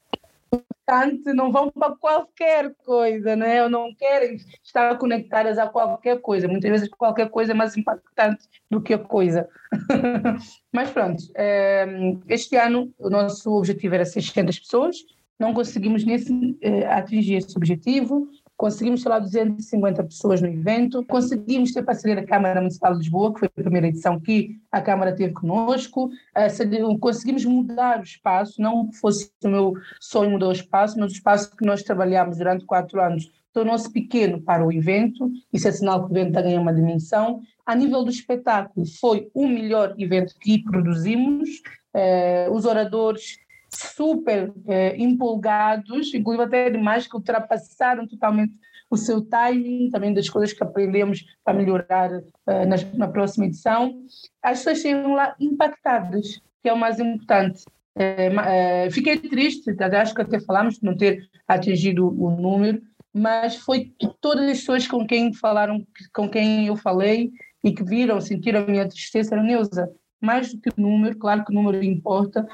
não 1.35 1.51
vão 1.51 1.71
para 1.71 1.95
qualquer 1.95 2.73
coisa, 2.83 3.35
né? 3.35 3.63
ou 3.63 3.69
não 3.69 3.93
querem 3.93 4.37
estar 4.63 4.97
conectadas 4.97 5.57
a 5.57 5.67
qualquer 5.67 6.19
coisa. 6.19 6.47
Muitas 6.47 6.71
vezes 6.71 6.89
qualquer 6.89 7.29
coisa 7.29 7.51
é 7.51 7.55
mais 7.55 7.77
impactante 7.77 8.45
do 8.69 8.81
que 8.81 8.93
a 8.93 8.97
coisa. 8.97 9.47
Mas 10.73 10.89
pronto, 10.89 11.23
eh, 11.35 11.85
este 12.27 12.55
ano 12.55 12.91
o 12.97 13.09
nosso 13.09 13.51
objetivo 13.51 13.95
era 13.95 14.05
600 14.05 14.59
pessoas, 14.59 14.97
não 15.39 15.53
conseguimos 15.53 16.03
nesse, 16.03 16.57
eh, 16.61 16.85
atingir 16.87 17.35
esse 17.35 17.55
objetivo, 17.55 18.27
conseguimos, 18.60 19.02
sei 19.02 19.10
lá, 19.10 19.19
250 19.19 20.04
pessoas 20.04 20.41
no 20.41 20.48
evento, 20.48 21.02
conseguimos 21.06 21.72
ter 21.72 21.82
parceria 21.82 22.17
da 22.17 22.28
Câmara 22.28 22.60
Municipal 22.60 22.91
de 22.91 23.00
Lisboa, 23.00 23.34
que 23.34 23.39
foi 23.39 23.48
a 23.48 23.62
primeira 23.62 23.88
edição 23.88 24.19
que 24.19 24.60
a 24.69 24.82
Câmara 24.82 25.15
teve 25.15 25.32
conosco, 25.32 26.08
uh, 26.08 27.00
conseguimos 27.00 27.45
mudar 27.45 28.02
o 28.02 28.04
espaço, 28.04 28.62
não 28.62 28.91
fosse 28.91 29.32
o 29.45 29.48
meu 29.48 29.74
sonho 30.02 30.32
mudar 30.32 30.50
o 30.50 30.52
espaço, 30.52 31.00
mas 31.00 31.13
o 31.13 31.15
espaço 31.15 31.56
que 31.56 31.65
nós 31.65 31.84
trabalhamos 31.84 32.38
durante 32.38 32.65
quatro 32.65 33.02
anos 33.02 33.32
tornou-se 33.54 33.89
pequeno 33.93 34.41
para 34.41 34.65
o 34.65 34.74
evento, 34.74 35.32
isso 35.54 35.69
é 35.69 35.72
sinal 35.72 36.06
que 36.06 36.12
o 36.12 36.17
evento 36.17 36.28
está 36.28 36.41
ganhando 36.41 36.63
uma 36.63 36.74
dimensão. 36.74 37.39
A 37.65 37.74
nível 37.74 38.04
do 38.04 38.10
espetáculo, 38.10 38.86
foi 39.00 39.32
o 39.34 39.48
melhor 39.48 39.95
evento 39.98 40.36
que 40.38 40.62
produzimos, 40.63 41.48
uh, 41.95 42.52
os 42.52 42.65
oradores 42.65 43.38
super 43.69 44.51
eh, 44.67 44.95
empolgados, 44.97 46.13
inclusive 46.13 46.43
até 46.43 46.69
demais, 46.69 47.08
que 47.08 47.15
ultrapassaram 47.15 48.08
totalmente 48.08 48.53
o 48.89 48.97
seu 48.97 49.21
timing, 49.21 49.89
também 49.91 50.13
das 50.13 50.29
coisas 50.29 50.51
que 50.51 50.63
aprendemos 50.63 51.23
para 51.43 51.53
melhorar 51.53 52.12
uh, 52.12 52.23
na, 52.67 52.75
na, 52.95 53.08
próxima 53.08 53.45
edição. 53.45 54.03
As 54.41 54.60
pessoas 54.60 54.82
saíram 54.82 55.13
lá 55.13 55.36
impactadas, 55.39 56.41
que 56.62 56.69
é 56.69 56.73
o 56.73 56.77
mais 56.77 56.99
importante. 56.99 57.63
Uh, 57.95 58.88
uh, 58.88 58.91
fiquei 58.91 59.17
triste, 59.17 59.75
acho 59.79 60.15
que 60.15 60.21
até 60.21 60.39
falamos 60.39 60.79
de 60.79 60.84
não 60.84 60.97
ter 60.97 61.29
atingido 61.47 62.08
o 62.08 62.32
número, 62.32 62.82
mas 63.13 63.58
foi 63.58 63.93
todas 64.21 64.49
as 64.49 64.60
pessoas 64.60 64.88
com 64.88 65.05
quem 65.05 65.34
falaram, 65.34 65.86
com 66.13 66.29
quem 66.29 66.67
eu 66.67 66.75
falei 66.75 67.32
e 67.63 67.71
que 67.71 67.84
viram, 67.84 68.19
sentiram 68.21 68.62
a 68.62 68.67
minha 68.67 68.88
tristeza, 68.88 69.36
era 69.36 69.43
Neuza. 69.43 69.91
Mais 70.21 70.53
do 70.53 70.60
que 70.60 70.69
o 70.69 70.82
número, 70.82 71.17
claro 71.17 71.45
que 71.45 71.51
o 71.51 71.55
número 71.55 71.82
importa, 71.84 72.47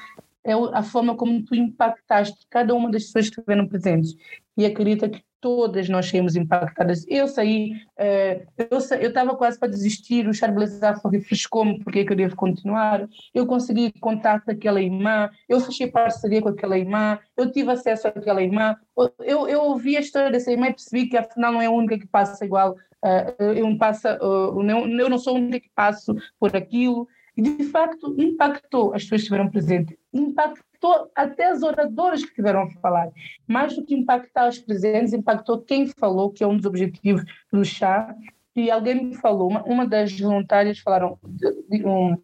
é 0.45 0.53
a 0.53 0.83
forma 0.83 1.15
como 1.15 1.43
tu 1.43 1.55
impactaste 1.55 2.45
cada 2.49 2.73
uma 2.75 2.91
das 2.91 3.05
pessoas 3.05 3.29
que 3.29 3.39
estiveram 3.39 3.67
presentes. 3.67 4.15
E 4.55 4.65
acredita 4.65 5.09
que 5.09 5.21
todas 5.41 5.87
nós 5.89 6.09
saímos 6.09 6.35
impactadas. 6.35 7.05
Eu 7.07 7.27
saí, 7.27 7.73
uh, 7.99 8.65
eu 8.99 9.09
estava 9.09 9.35
quase 9.35 9.59
para 9.59 9.69
desistir, 9.69 10.27
o 10.27 10.33
Charles 10.33 10.71
Zaffa 10.71 11.07
refrescou-me 11.07 11.79
porque 11.83 11.99
eu 11.99 12.05
queria 12.07 12.29
continuar, 12.31 13.07
eu 13.31 13.45
consegui 13.45 13.91
contato 13.99 14.45
daquela 14.47 14.81
irmã, 14.81 15.29
eu 15.47 15.59
fechei 15.59 15.85
parceria 15.85 16.41
com 16.41 16.49
aquela 16.49 16.79
irmã, 16.79 17.19
eu 17.37 17.51
tive 17.51 17.69
acesso 17.71 18.07
àquela 18.07 18.41
irmã, 18.41 18.75
eu, 19.19 19.47
eu 19.47 19.61
ouvi 19.61 19.95
a 19.95 19.99
história 19.99 20.31
dessa 20.31 20.51
irmã 20.51 20.67
e 20.67 20.73
percebi 20.73 21.07
que 21.07 21.17
afinal 21.17 21.53
não 21.53 21.61
é 21.61 21.67
a 21.67 21.71
única 21.71 21.99
que 21.99 22.07
passa 22.07 22.43
igual, 22.43 22.71
uh, 23.03 23.43
eu, 23.43 23.77
passa, 23.77 24.17
uh, 24.23 24.63
eu 24.63 25.09
não 25.09 25.17
sou 25.19 25.35
a 25.35 25.39
única 25.39 25.59
que 25.59 25.69
passo 25.75 26.15
por 26.39 26.55
aquilo, 26.55 27.07
e 27.37 27.41
de 27.41 27.63
facto 27.65 28.15
impactou 28.17 28.93
as 28.93 29.03
pessoas 29.03 29.09
que 29.09 29.15
estiveram 29.15 29.49
presentes, 29.49 29.97
impactou 30.13 31.11
até 31.15 31.47
as 31.47 31.63
oradoras 31.63 32.23
que 32.23 32.33
tiveram 32.33 32.63
a 32.63 32.71
falar. 32.79 33.11
Mais 33.47 33.75
do 33.75 33.83
que 33.83 33.95
impactar 33.95 34.47
os 34.47 34.59
presentes, 34.59 35.13
impactou 35.13 35.61
quem 35.61 35.87
falou, 35.87 36.31
que 36.31 36.43
é 36.43 36.47
um 36.47 36.55
dos 36.55 36.65
objetivos 36.65 37.23
do 37.51 37.65
chá. 37.65 38.15
E 38.55 38.71
alguém 38.71 39.03
me 39.03 39.15
falou, 39.15 39.49
uma, 39.49 39.63
uma 39.63 39.85
das 39.85 40.17
voluntárias 40.17 40.79
falaram 40.79 41.19
de, 41.23 41.51
de 41.69 41.85
um, 41.85 42.17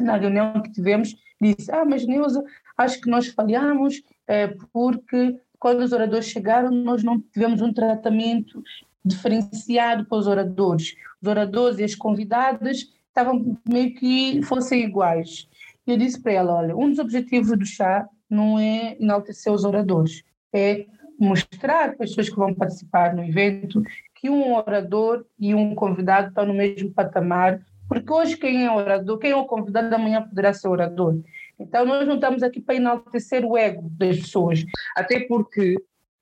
na 0.00 0.16
reunião 0.16 0.60
que 0.62 0.72
tivemos, 0.72 1.14
disse: 1.40 1.70
Ah, 1.70 1.84
mas 1.84 2.04
Neuza, 2.06 2.44
acho 2.76 3.00
que 3.00 3.10
nós 3.10 3.28
falhamos 3.28 4.02
é, 4.26 4.48
porque 4.72 5.38
quando 5.58 5.80
os 5.80 5.92
oradores 5.92 6.26
chegaram, 6.26 6.70
nós 6.70 7.02
não 7.02 7.20
tivemos 7.20 7.60
um 7.60 7.72
tratamento 7.72 8.62
diferenciado 9.04 10.04
para 10.04 10.18
os 10.18 10.26
oradores. 10.26 10.94
Os 11.20 11.28
oradores 11.28 11.78
e 11.78 11.84
as 11.84 11.94
convidadas 11.94 12.86
estavam 13.08 13.58
meio 13.68 13.94
que 13.94 14.42
fossem 14.42 14.84
iguais. 14.84 15.48
E 15.86 15.90
eu 15.90 15.96
disse 15.96 16.20
para 16.20 16.32
ela: 16.32 16.54
olha, 16.54 16.76
um 16.76 16.88
dos 16.88 16.98
objetivos 16.98 17.56
do 17.56 17.66
chá 17.66 18.08
não 18.28 18.58
é 18.58 18.96
enaltecer 19.00 19.52
os 19.52 19.64
oradores, 19.64 20.22
é 20.52 20.86
mostrar 21.18 21.96
para 21.96 22.04
as 22.04 22.10
pessoas 22.10 22.28
que 22.28 22.36
vão 22.36 22.54
participar 22.54 23.14
no 23.14 23.24
evento 23.24 23.82
que 24.14 24.28
um 24.28 24.54
orador 24.54 25.24
e 25.38 25.54
um 25.54 25.74
convidado 25.74 26.28
estão 26.28 26.44
no 26.44 26.54
mesmo 26.54 26.92
patamar, 26.92 27.60
porque 27.88 28.12
hoje 28.12 28.36
quem 28.36 28.64
é 28.64 28.70
orador, 28.70 29.18
quem 29.18 29.30
é 29.30 29.36
o 29.36 29.46
convidado, 29.46 29.94
amanhã 29.94 30.22
poderá 30.22 30.52
ser 30.52 30.68
orador. 30.68 31.20
Então 31.58 31.84
nós 31.84 32.06
não 32.06 32.16
estamos 32.16 32.42
aqui 32.42 32.60
para 32.60 32.74
enaltecer 32.74 33.44
o 33.44 33.56
ego 33.56 33.88
das 33.90 34.18
pessoas. 34.18 34.64
Até 34.96 35.20
porque 35.20 35.76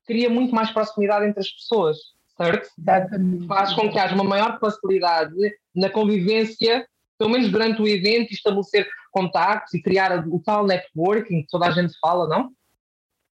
cria 0.05 0.29
muito 0.29 0.53
mais 0.53 0.71
proximidade 0.71 1.25
entre 1.25 1.39
as 1.39 1.49
pessoas 1.49 1.97
certo? 2.37 2.69
Exatamente. 2.77 3.47
Faz 3.47 3.73
com 3.73 3.89
que 3.89 3.99
haja 3.99 4.15
uma 4.15 4.23
maior 4.23 4.59
facilidade 4.59 5.35
na 5.77 5.89
convivência, 5.89 6.85
pelo 7.17 7.29
menos 7.29 7.49
durante 7.49 7.81
o 7.81 7.87
evento, 7.87 8.33
estabelecer 8.33 8.87
contactos 9.11 9.73
e 9.73 9.81
criar 9.81 10.27
o 10.27 10.41
tal 10.43 10.65
networking 10.65 11.41
que 11.43 11.47
toda 11.49 11.67
a 11.67 11.71
gente 11.71 11.93
fala, 11.99 12.27
não? 12.27 12.51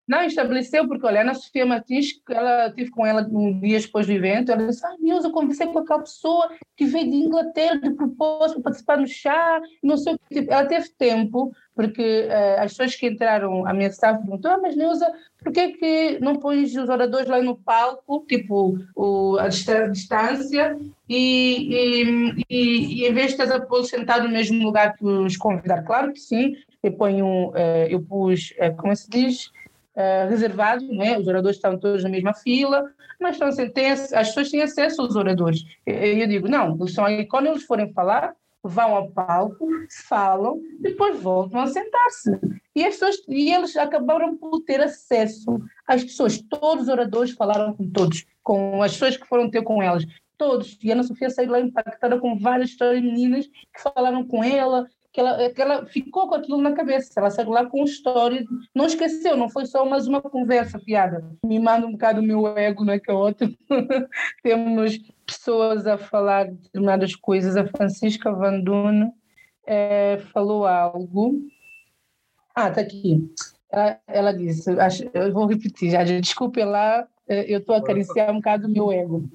Não, 0.08 0.22
estabeleceu, 0.22 0.88
porque 0.88 1.06
olha, 1.06 1.20
a 1.20 1.24
Ana 1.24 1.34
Sofia 1.34 1.66
Martins, 1.66 2.22
ela 2.30 2.70
tive 2.70 2.92
com 2.92 3.06
ela 3.06 3.28
um 3.32 3.60
dia 3.60 3.80
depois 3.80 4.06
do 4.06 4.14
evento, 4.14 4.52
ela 4.52 4.68
disse, 4.68 4.86
ah, 4.86 4.96
Deus, 5.02 5.24
eu 5.24 5.32
conversei 5.32 5.66
com 5.66 5.80
aquela 5.80 6.02
pessoa 6.02 6.52
que 6.78 6.86
veio 6.86 7.10
de 7.10 7.18
Inglaterra 7.18 7.78
de 7.78 7.90
propósito 7.92 8.62
para 8.62 8.64
participar 8.64 8.98
no 8.98 9.08
chá, 9.08 9.60
não 9.82 9.98
sei 9.98 10.14
o 10.14 10.20
que. 10.20 10.42
Tipo, 10.42 10.54
ela 10.54 10.66
teve 10.66 10.90
tempo, 10.90 11.52
porque 11.74 12.28
uh, 12.28 12.62
as 12.62 12.72
pessoas 12.72 12.96
que 12.96 13.08
entraram, 13.08 13.66
a 13.66 13.74
minha 13.74 13.90
staff 13.90 14.20
perguntou, 14.20 14.52
ah, 14.52 14.60
mas 14.62 14.76
Neuza, 14.76 15.12
por 15.40 15.52
que 15.52 15.70
que 15.70 16.20
não 16.22 16.36
pões 16.36 16.76
os 16.76 16.88
oradores 16.88 17.28
lá 17.28 17.42
no 17.42 17.58
palco, 17.58 18.24
tipo, 18.28 18.78
o, 18.96 19.38
a 19.40 19.48
distância, 19.48 20.78
e, 21.10 22.04
e, 22.08 22.46
e, 22.48 23.02
e 23.02 23.08
em 23.08 23.14
vez 23.14 23.34
de 23.34 23.42
estar 23.42 23.56
a 23.56 23.60
pôr 23.60 23.84
sentado 23.86 24.28
no 24.28 24.34
mesmo 24.34 24.64
lugar 24.64 24.96
que 24.96 25.04
os 25.04 25.36
convidados? 25.36 25.86
Claro 25.86 26.14
que 26.14 26.20
sim, 26.20 26.56
eu 26.84 26.92
ponho, 26.94 27.50
uh, 27.50 27.88
eu 27.90 28.02
pus, 28.02 28.54
uh, 28.60 28.76
como 28.78 28.96
se 28.96 29.10
diz, 29.10 29.52
uh, 29.96 30.30
reservado, 30.30 30.86
né? 30.88 31.18
os 31.18 31.28
oradores 31.28 31.58
estão 31.58 31.78
todos 31.78 32.04
na 32.04 32.10
mesma 32.10 32.34
fila, 32.34 32.84
mas 33.20 33.36
estão, 33.36 33.50
tem, 33.72 33.92
as 33.92 34.10
pessoas 34.10 34.52
têm 34.52 34.62
acesso 34.62 35.02
aos 35.02 35.16
oradores. 35.16 35.64
E 35.88 36.22
eu 36.22 36.28
digo, 36.28 36.48
não, 36.48 36.76
eles 36.76 36.90
estão 36.90 37.06
aí, 37.06 37.26
quando 37.26 37.48
eles 37.48 37.64
forem 37.64 37.92
falar, 37.94 38.36
vão 38.68 38.96
ao 38.96 39.12
palco, 39.12 39.68
falam, 40.08 40.60
depois 40.80 41.20
voltam 41.22 41.62
a 41.62 41.68
sentar-se. 41.68 42.32
E, 42.76 42.84
as 42.84 42.96
pessoas, 42.96 43.18
e 43.28 43.54
eles 43.54 43.78
acabaram 43.78 44.36
por 44.36 44.62
ter 44.62 44.82
acesso 44.82 45.62
às 45.88 46.04
pessoas. 46.04 46.42
Todos 46.42 46.84
os 46.84 46.90
oradores 46.90 47.32
falaram 47.32 47.74
com 47.74 47.90
todos, 47.90 48.26
com 48.44 48.82
as 48.82 48.94
pessoas 48.94 49.18
que 49.18 49.28
foram 49.28 49.50
ter 49.50 49.62
com 49.62 49.82
elas. 49.82 50.04
Todos. 50.38 50.78
E 50.84 50.92
a 50.92 50.96
Ana 50.96 51.04
Sofia 51.04 51.30
saiu 51.30 51.52
lá 51.52 51.62
impactada 51.62 52.20
com 52.20 52.38
várias 52.38 52.72
histórias 52.72 53.02
meninas 53.02 53.48
que 53.48 53.82
falaram 53.82 54.26
com 54.26 54.44
ela, 54.44 54.86
que 55.16 55.22
ela, 55.22 55.50
que 55.50 55.62
ela 55.62 55.86
ficou 55.86 56.28
com 56.28 56.36
aquilo 56.36 56.62
na 56.62 56.74
cabeça. 56.74 57.14
Ela 57.16 57.30
saiu 57.30 57.50
lá 57.50 57.66
com 57.66 57.86
história, 57.86 58.44
não 58.76 58.86
esqueceu, 58.86 59.38
não 59.38 59.48
foi 59.48 59.66
só 59.66 59.86
mais 59.86 60.08
uma 60.08 60.22
conversa, 60.22 60.78
piada. 60.78 61.26
Me 61.42 61.58
manda 61.58 61.88
um 61.88 61.94
bocado 61.94 62.20
o 62.20 62.24
meu 62.24 62.46
ego, 62.58 62.84
não 62.84 62.92
é 62.92 63.00
que 63.00 63.10
é 63.10 63.14
outro. 63.14 63.48
Temos 64.44 65.00
pessoas 65.26 65.88
a 65.88 65.98
falar 65.98 66.48
de 66.48 66.56
determinadas 66.56 67.16
coisas. 67.16 67.56
A 67.56 67.66
Francisca 67.66 68.30
Van 68.34 68.60
Dune 68.60 69.10
é, 69.66 70.18
falou 70.34 70.68
algo. 70.68 71.48
Ah, 72.54 72.68
está 72.68 72.82
aqui. 72.82 73.26
Ela, 73.72 74.00
ela 74.08 74.32
disse, 74.34 74.70
acho, 74.78 75.10
eu 75.14 75.32
vou 75.32 75.46
repetir 75.46 75.92
já, 75.92 76.04
desculpe 76.04 76.62
lá, 76.64 77.08
eh, 77.28 77.46
eu 77.48 77.60
estou 77.60 77.74
a 77.74 77.80
acariciar 77.80 78.32
um 78.32 78.36
bocado 78.36 78.68
o 78.68 78.70
meu 78.70 78.92
ego. 78.92 79.30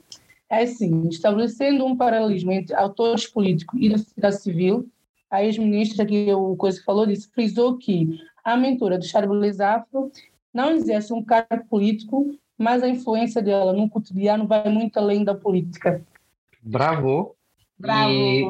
É 0.49 0.63
assim, 0.63 1.09
estabelecendo 1.09 1.87
um 1.87 1.97
paralelismo 1.97 2.53
entre 2.53 2.75
autores 2.75 3.27
políticos 3.27 3.79
e 3.81 3.89
da 3.89 3.99
sociedade 3.99 4.43
civil, 4.43 4.91
a 5.31 5.45
ex-ministra 5.45 6.05
que 6.05 6.33
o 6.33 6.57
Coisa 6.57 6.83
falou 6.85 7.07
disse, 7.07 7.31
frisou 7.31 7.79
que 7.79 8.21
a 8.45 8.57
mentora 8.57 8.99
do 8.99 9.05
Charles 9.05 9.61
Afro 9.61 10.11
não 10.53 10.73
exerce 10.73 11.13
um 11.13 11.23
cargo 11.23 11.65
político, 11.69 12.35
mas 12.59 12.83
a 12.83 12.89
influência 12.89 13.41
dela 13.41 13.73
no 13.73 13.89
cotidiano 13.89 14.47
vai 14.47 14.69
muito 14.69 14.99
além 14.99 15.25
da 15.25 15.35
política. 15.35 16.05
Bravo! 16.63 17.35
Bravo. 17.81 18.13
E 18.13 18.45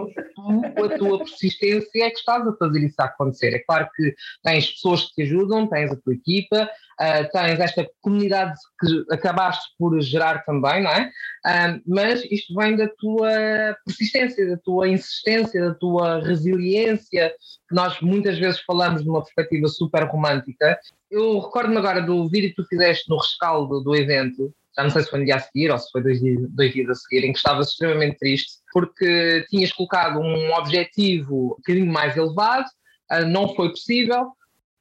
com 0.75 0.85
a 0.85 0.99
tua 0.99 1.19
persistência, 1.19 2.05
é 2.05 2.11
que 2.11 2.19
estás 2.19 2.47
a 2.47 2.57
fazer 2.57 2.85
isso 2.85 2.97
acontecer. 2.99 3.55
É 3.55 3.59
claro 3.61 3.89
que 3.95 4.15
tens 4.43 4.73
pessoas 4.73 5.05
que 5.05 5.15
te 5.15 5.23
ajudam, 5.23 5.69
tens 5.69 5.93
a 5.93 5.97
tua 5.97 6.15
equipa, 6.15 6.65
uh, 6.65 7.31
tens 7.33 7.61
esta 7.61 7.89
comunidade 8.01 8.59
que 8.81 9.15
acabaste 9.15 9.65
por 9.79 10.01
gerar 10.01 10.45
também, 10.45 10.83
não 10.83 10.91
é? 10.91 11.11
Uh, 11.47 11.83
mas 11.87 12.25
isto 12.31 12.55
vem 12.55 12.77
da 12.77 12.89
tua 12.99 13.77
persistência, 13.85 14.49
da 14.49 14.57
tua 14.57 14.89
insistência, 14.89 15.61
da 15.61 15.75
tua 15.75 16.21
resiliência, 16.21 17.33
que 17.69 17.75
nós 17.75 18.01
muitas 18.01 18.39
vezes 18.39 18.61
falamos 18.61 19.03
de 19.03 19.09
uma 19.09 19.23
perspectiva 19.23 19.69
super 19.69 20.05
romântica. 20.05 20.79
Eu 21.11 21.39
recordo-me 21.39 21.79
agora 21.79 22.03
do 22.03 22.29
vídeo 22.29 22.51
que 22.51 22.63
tu 22.63 22.69
fizeste 22.69 23.09
no 23.09 23.17
rescaldo 23.17 23.81
do 23.81 23.95
evento, 23.95 24.53
já 24.81 24.85
não 24.85 24.91
sei 24.91 25.03
se 25.03 25.11
foi 25.11 25.21
um 25.21 25.25
dia 25.25 25.37
a 25.37 25.41
seguir 25.41 25.71
ou 25.71 25.79
se 25.79 25.91
foi 25.91 26.03
dois 26.03 26.21
dias, 26.21 26.51
dois 26.51 26.73
dias 26.73 26.89
a 26.89 26.95
seguir, 26.95 27.27
em 27.27 27.33
que 27.33 27.39
estavas 27.39 27.69
extremamente 27.69 28.19
triste, 28.19 28.53
porque 28.73 29.45
tinhas 29.51 29.73
colocado 29.73 30.21
um 30.21 30.53
objetivo 30.55 31.35
um 31.35 31.57
bocadinho 31.57 31.93
mais 31.93 32.17
elevado, 32.17 32.67
uh, 33.13 33.27
não 33.27 33.55
foi 33.55 33.69
possível, 33.71 34.33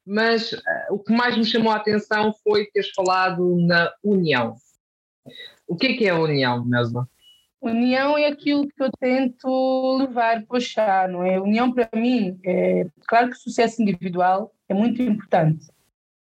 mas 0.06 0.52
uh, 0.52 0.58
o 0.90 0.98
que 0.98 1.12
mais 1.12 1.36
me 1.36 1.44
chamou 1.44 1.72
a 1.72 1.76
atenção 1.76 2.34
foi 2.42 2.66
teres 2.66 2.90
falado 2.90 3.56
na 3.56 3.92
união. 4.02 4.56
O 5.68 5.76
que 5.76 5.88
é 5.88 5.92
que 5.94 6.06
é 6.06 6.10
a 6.10 6.18
união, 6.18 6.64
Mesma? 6.64 7.08
União 7.60 8.16
é 8.16 8.26
aquilo 8.26 8.66
que 8.66 8.82
eu 8.82 8.90
tento 8.98 9.98
levar 9.98 10.42
para 10.46 10.56
o 10.56 10.60
chá, 10.60 11.06
não 11.06 11.22
é? 11.22 11.38
União 11.38 11.70
para 11.70 11.90
mim, 11.94 12.40
é 12.42 12.86
claro 13.06 13.28
que 13.28 13.36
o 13.36 13.40
sucesso 13.40 13.82
individual 13.82 14.50
é 14.66 14.72
muito 14.72 15.02
importante, 15.02 15.66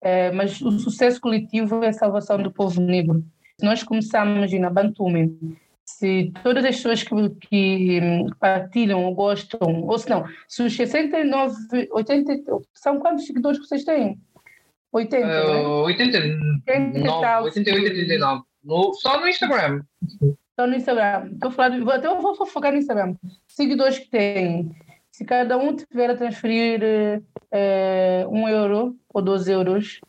é, 0.01 0.31
mas 0.31 0.59
o 0.61 0.79
sucesso 0.79 1.21
coletivo 1.21 1.83
é 1.83 1.89
a 1.89 1.93
salvação 1.93 2.41
do 2.41 2.51
povo 2.51 2.81
negro 2.81 3.23
nós 3.65 3.83
começarmos, 3.83 4.37
imagina, 4.37 4.69
Bantume, 4.69 5.57
se 5.85 6.31
todas 6.43 6.63
as 6.65 6.75
pessoas 6.77 7.03
que, 7.03 7.29
que 7.41 7.99
partilham 8.39 9.03
ou 9.03 9.13
gostam, 9.13 9.83
ou 9.83 9.97
se 9.97 10.09
não, 10.09 10.25
se 10.47 10.63
os 10.63 10.75
69, 10.75 11.89
80, 11.91 12.43
são 12.73 12.99
quantos 12.99 13.25
seguidores 13.25 13.59
que 13.59 13.65
vocês 13.65 13.83
têm? 13.83 14.19
80, 14.91 15.25
uh, 15.25 15.29
né? 15.29 15.67
89, 15.85 17.43
88, 17.45 17.99
89. 17.99 18.43
No, 18.63 18.93
só 18.93 19.19
no 19.19 19.27
Instagram. 19.27 19.81
Só 20.59 20.67
no 20.67 20.75
Instagram. 20.75 21.31
Estou 21.33 21.51
falando, 21.51 21.89
até 21.91 22.07
eu 22.07 22.21
vou 22.21 22.45
focar 22.45 22.71
no 22.71 22.77
Instagram. 22.77 23.15
Seguidores 23.47 23.99
que 23.99 24.09
têm. 24.09 24.75
Se 25.11 25.25
cada 25.25 25.57
um 25.57 25.75
tiver 25.75 26.09
a 26.09 26.15
transferir 26.15 26.81
é, 27.51 28.25
um 28.29 28.47
euro 28.47 28.95
ou 29.13 29.21
dois 29.21 29.47
euros, 29.47 29.99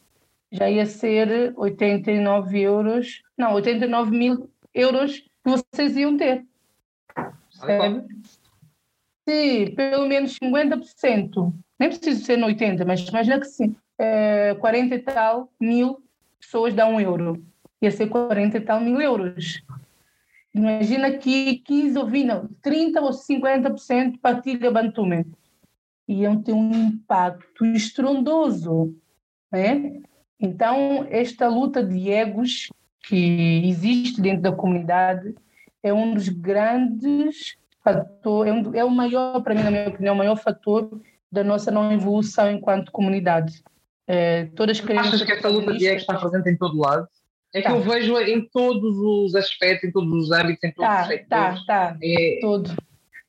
já 0.51 0.71
ia 0.71 0.87
ser 0.87 1.53
89 1.57 2.61
euros, 2.61 3.23
não, 3.43 3.55
89 3.55 4.17
mil 4.17 4.49
euros 4.73 5.19
que 5.19 5.29
vocês 5.45 5.97
iam 5.97 6.17
ter. 6.17 6.47
Percebe? 7.15 8.07
Se 9.29 9.71
pelo 9.77 10.07
menos 10.07 10.39
50%, 10.39 11.53
nem 11.79 11.89
preciso 11.89 12.25
ser 12.25 12.39
no 12.39 12.47
80, 12.47 12.85
mas 12.85 13.01
imagina 13.01 13.41
que 13.41 13.47
sim, 13.47 13.75
é, 13.99 14.55
40 14.55 14.95
e 14.95 14.99
tal 15.01 15.53
mil 15.61 16.01
pessoas 16.41 16.73
dão 16.73 16.95
um 16.95 17.01
euro. 17.01 17.45
Ia 17.81 17.91
ser 17.91 18.09
40 18.09 18.57
e 18.57 18.61
tal 18.61 18.81
mil 18.81 19.01
euros. 19.01 19.61
Imagina 20.55 21.11
que 21.11 21.57
15 21.59 21.99
ou 21.99 22.07
20, 22.07 22.49
30 22.63 23.01
ou 23.01 23.11
50% 23.11 24.21
partilha 24.21 24.71
Bantume. 24.71 25.27
Iam 26.07 26.41
ter 26.41 26.53
um 26.53 26.73
impacto 26.73 27.65
estrondoso. 27.65 28.95
Né? 29.51 30.01
Então, 30.39 31.07
esta 31.11 31.49
luta 31.49 31.83
de 31.83 32.11
egos 32.11 32.69
que 33.03 33.69
existe 33.69 34.21
dentro 34.21 34.43
da 34.43 34.53
comunidade 34.53 35.35
é 35.83 35.93
um 35.93 36.15
dos 36.15 36.29
grandes 36.29 37.57
fatores, 37.83 38.53
é, 38.53 38.55
um, 38.55 38.75
é 38.75 38.85
o 38.85 38.91
maior, 38.91 39.43
para 39.43 39.55
mim, 39.55 39.63
na 39.63 39.71
minha 39.71 39.89
opinião, 39.89 40.15
o 40.15 40.19
maior 40.19 40.37
fator 40.37 41.01
da 41.31 41.43
nossa 41.43 41.71
não 41.71 41.91
evolução 41.93 42.51
enquanto 42.51 42.93
comunidade. 42.93 43.63
É, 44.07 44.47
todas 44.57 44.81
Achas 44.81 45.23
que 45.23 45.33
esta 45.33 45.49
luta 45.49 45.73
de 45.73 45.87
egos 45.87 46.03
está 46.03 46.19
presente 46.19 46.51
em 46.51 46.57
todo 46.57 46.79
lado? 46.79 47.09
É 47.55 47.61
tá. 47.61 47.71
que 47.71 47.77
eu 47.77 47.83
vejo 47.83 48.19
em 48.19 48.49
todos 48.49 48.97
os 48.99 49.35
aspectos, 49.35 49.89
em 49.89 49.93
todos 49.93 50.25
os 50.25 50.31
âmbitos, 50.31 50.63
em 50.65 50.73
todos 50.73 50.91
tá, 50.91 51.03
os 51.03 51.09
sectores. 51.09 51.67
Tá, 51.67 51.89
tá, 51.91 51.97
é... 52.03 52.39
todo. 52.41 52.75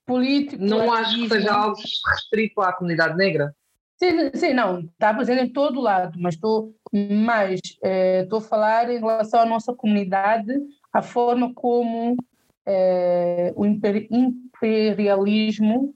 Político. 0.05 0.61
Não 0.61 0.91
acho 0.91 1.15
que 1.15 1.29
seja 1.29 1.53
algo 1.53 1.77
restrito 2.09 2.61
à 2.61 2.73
comunidade 2.73 3.15
negra? 3.15 3.55
Sim, 3.97 4.31
sim 4.33 4.53
não, 4.53 4.81
está 4.81 5.13
presente 5.13 5.43
em 5.43 5.53
todo 5.53 5.79
lado, 5.79 6.19
mas 6.19 6.35
estou 6.35 6.75
mais, 6.91 7.61
estou 7.63 8.39
é, 8.39 8.43
a 8.43 8.45
falar 8.47 8.89
em 8.89 8.99
relação 8.99 9.41
à 9.41 9.45
nossa 9.45 9.73
comunidade, 9.73 10.53
a 10.91 11.01
forma 11.01 11.53
como 11.53 12.17
é, 12.65 13.53
o 13.55 13.65
imperialismo 13.65 15.95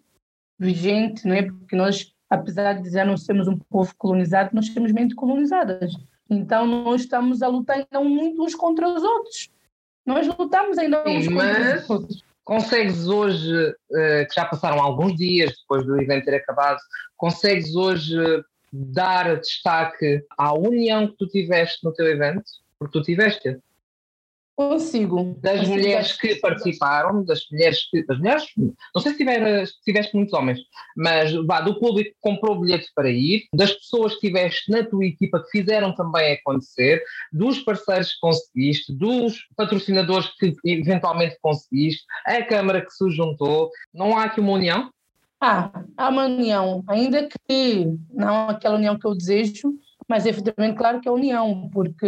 vigente, 0.59 1.27
não 1.27 1.35
é? 1.35 1.43
porque 1.43 1.75
nós, 1.75 2.13
apesar 2.29 2.73
de 2.73 2.81
dizer 2.81 3.05
não 3.05 3.17
sermos 3.17 3.47
um 3.47 3.57
povo 3.57 3.93
colonizado, 3.97 4.51
nós 4.53 4.67
somos 4.67 4.91
mente 4.91 5.15
colonizadas. 5.15 5.93
Então, 6.29 6.65
nós 6.65 7.01
estamos 7.01 7.41
a 7.41 7.47
lutar 7.47 7.77
ainda 7.77 8.01
muito 8.01 8.43
uns 8.43 8.53
contra 8.53 8.87
os 8.87 9.03
outros. 9.03 9.49
Nós 10.05 10.27
lutamos 10.27 10.77
ainda 10.77 11.03
uns 11.07 11.27
contra 11.27 11.83
os 11.83 11.89
outros. 11.89 12.26
Consegues 12.47 13.09
hoje, 13.09 13.51
uh, 13.51 14.25
que 14.25 14.33
já 14.33 14.45
passaram 14.45 14.79
alguns 14.79 15.17
dias 15.17 15.53
depois 15.59 15.85
do 15.85 16.01
evento 16.01 16.23
ter 16.23 16.35
acabado, 16.35 16.79
consegues 17.17 17.75
hoje 17.75 18.15
dar 18.71 19.35
destaque 19.35 20.23
à 20.37 20.53
união 20.53 21.09
que 21.09 21.17
tu 21.17 21.27
tiveste 21.27 21.83
no 21.83 21.93
teu 21.93 22.07
evento? 22.07 22.45
Porque 22.79 22.97
tu 22.97 23.03
tiveste. 23.03 23.59
Consigo. 24.57 25.37
Das 25.39 25.59
Consigo. 25.59 25.77
mulheres 25.77 26.13
que 26.13 26.35
participaram, 26.37 27.23
das 27.23 27.47
mulheres 27.51 27.87
que. 27.91 28.03
Das 28.03 28.17
mulheres, 28.17 28.43
não 28.57 28.99
sei 28.99 29.11
se, 29.11 29.17
tiver, 29.19 29.67
se 29.67 29.83
tiveste 29.83 30.15
muitos 30.15 30.33
homens, 30.33 30.59
mas 30.95 31.31
vá, 31.45 31.61
do 31.61 31.79
público 31.79 32.09
que 32.09 32.17
comprou 32.19 32.59
bilhete 32.59 32.89
para 32.95 33.07
ir, 33.07 33.43
das 33.53 33.71
pessoas 33.71 34.15
que 34.15 34.21
tiveste 34.21 34.71
na 34.71 34.83
tua 34.83 35.05
equipa 35.05 35.43
que 35.43 35.59
fizeram 35.59 35.93
também 35.93 36.33
acontecer, 36.33 37.03
dos 37.31 37.59
parceiros 37.59 38.13
que 38.13 38.19
conseguiste, 38.19 38.91
dos 38.91 39.45
patrocinadores 39.55 40.27
que 40.39 40.55
eventualmente 40.65 41.37
conseguiste, 41.39 42.03
a 42.25 42.41
Câmara 42.41 42.81
que 42.83 42.89
se 42.89 43.07
juntou. 43.11 43.69
Não 43.93 44.17
há 44.17 44.23
aqui 44.23 44.39
uma 44.39 44.53
união? 44.53 44.89
Ah, 45.39 45.69
há 45.95 46.09
uma 46.09 46.25
união, 46.25 46.83
ainda 46.87 47.29
que 47.47 47.85
não 48.11 48.49
aquela 48.49 48.77
união 48.77 48.97
que 48.97 49.05
eu 49.05 49.13
desejo, 49.13 49.71
mas 50.09 50.25
efetivamente, 50.25 50.75
claro 50.75 50.99
que 50.99 51.07
é 51.07 51.11
união, 51.11 51.69
porque, 51.71 52.07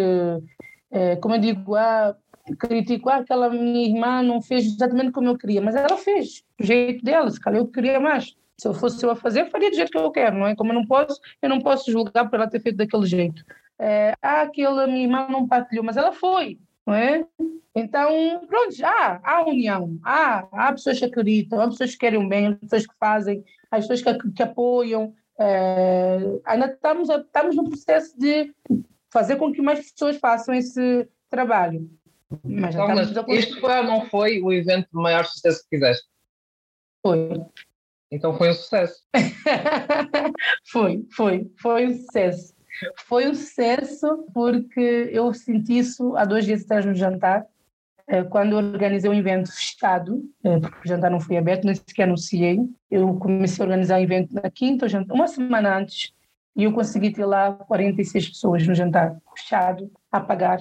é, 0.89 1.15
como 1.17 1.35
eu 1.35 1.39
digo, 1.39 1.75
há 1.75 2.15
critico, 2.57 3.09
ah, 3.09 3.17
aquela 3.17 3.49
minha 3.49 3.87
irmã 3.87 4.21
não 4.21 4.41
fez 4.41 4.65
exatamente 4.65 5.11
como 5.11 5.27
eu 5.27 5.37
queria, 5.37 5.61
mas 5.61 5.75
ela 5.75 5.97
fez, 5.97 6.43
do 6.59 6.65
jeito 6.65 7.03
dela, 7.03 7.29
se 7.29 7.39
calhar 7.39 7.59
eu 7.59 7.67
queria 7.67 7.99
mais. 7.99 8.35
Se 8.57 8.67
eu 8.67 8.73
fosse 8.73 9.03
eu 9.05 9.11
a 9.11 9.15
fazer, 9.15 9.41
eu 9.41 9.49
faria 9.49 9.69
do 9.69 9.75
jeito 9.75 9.91
que 9.91 9.97
eu 9.97 10.11
quero, 10.11 10.37
não 10.37 10.47
é? 10.47 10.55
Como 10.55 10.71
eu 10.71 10.75
não 10.75 10.85
posso, 10.85 11.19
eu 11.41 11.47
não 11.47 11.61
posso 11.61 11.89
julgar 11.91 12.29
por 12.29 12.35
ela 12.35 12.49
ter 12.49 12.59
feito 12.59 12.75
daquele 12.75 13.05
jeito. 13.05 13.43
É, 13.79 14.13
ah, 14.21 14.41
aquela 14.41 14.85
minha 14.85 15.03
irmã 15.03 15.27
não 15.29 15.47
partilhou, 15.47 15.83
mas 15.83 15.95
ela 15.95 16.11
foi, 16.11 16.59
não 16.85 16.93
é? 16.93 17.25
Então, 17.73 18.45
pronto, 18.47 18.75
há, 18.83 19.21
há 19.23 19.45
união, 19.45 19.97
há, 20.03 20.47
há 20.51 20.71
pessoas 20.73 20.99
que 20.99 21.05
acreditam, 21.05 21.61
há 21.61 21.69
pessoas 21.69 21.91
que 21.91 21.99
querem 21.99 22.19
o 22.19 22.27
bem, 22.27 22.47
há 22.47 22.55
pessoas 22.55 22.85
que 22.85 22.95
fazem, 22.99 23.43
há 23.71 23.77
pessoas 23.77 24.01
que, 24.01 24.31
que 24.31 24.43
apoiam. 24.43 25.13
É, 25.39 26.17
ainda 26.45 26.65
estamos, 26.65 27.09
estamos 27.09 27.55
no 27.55 27.69
processo 27.69 28.19
de 28.19 28.53
fazer 29.09 29.37
com 29.37 29.53
que 29.53 29.61
mais 29.61 29.91
pessoas 29.91 30.17
façam 30.17 30.53
esse 30.53 31.07
trabalho. 31.29 31.89
Mas 32.43 32.75
então, 32.75 33.25
este 33.29 33.59
foi 33.59 33.77
ou 33.77 33.83
não 33.83 34.05
foi 34.05 34.41
o 34.41 34.53
evento 34.53 34.87
de 34.91 35.01
maior 35.01 35.25
sucesso 35.25 35.63
que 35.63 35.77
fizeste? 35.77 36.07
Foi. 37.01 37.41
Então 38.11 38.37
foi 38.37 38.49
um 38.49 38.53
sucesso. 38.53 39.03
foi, 40.71 41.05
foi, 41.15 41.51
foi 41.59 41.87
um 41.87 41.97
sucesso. 41.97 42.53
Foi 43.07 43.27
um 43.27 43.33
sucesso 43.33 44.25
porque 44.33 45.09
eu 45.11 45.33
senti 45.33 45.79
isso 45.79 46.15
há 46.15 46.25
dois 46.25 46.45
dias 46.45 46.63
atrás 46.63 46.85
no 46.85 46.93
jantar, 46.93 47.45
eh, 48.07 48.23
quando 48.23 48.53
organizei 48.53 49.09
um 49.09 49.13
evento 49.13 49.51
fechado, 49.51 50.23
eh, 50.43 50.59
porque 50.59 50.87
o 50.87 50.87
jantar 50.87 51.11
não 51.11 51.19
foi 51.19 51.37
aberto, 51.37 51.65
nem 51.65 51.75
sequer 51.75 52.03
anunciei. 52.03 52.59
Eu 52.89 53.15
comecei 53.15 53.63
a 53.63 53.67
organizar 53.67 53.97
o 53.97 53.99
um 53.99 54.03
evento 54.03 54.33
na 54.33 54.49
quinta, 54.49 54.85
uma 55.11 55.27
semana 55.27 55.77
antes, 55.77 56.13
e 56.55 56.63
eu 56.63 56.73
consegui 56.73 57.11
ter 57.11 57.25
lá 57.25 57.53
46 57.53 58.29
pessoas 58.29 58.67
no 58.67 58.73
jantar 58.73 59.17
fechado, 59.35 59.91
a 60.11 60.19
pagar 60.19 60.59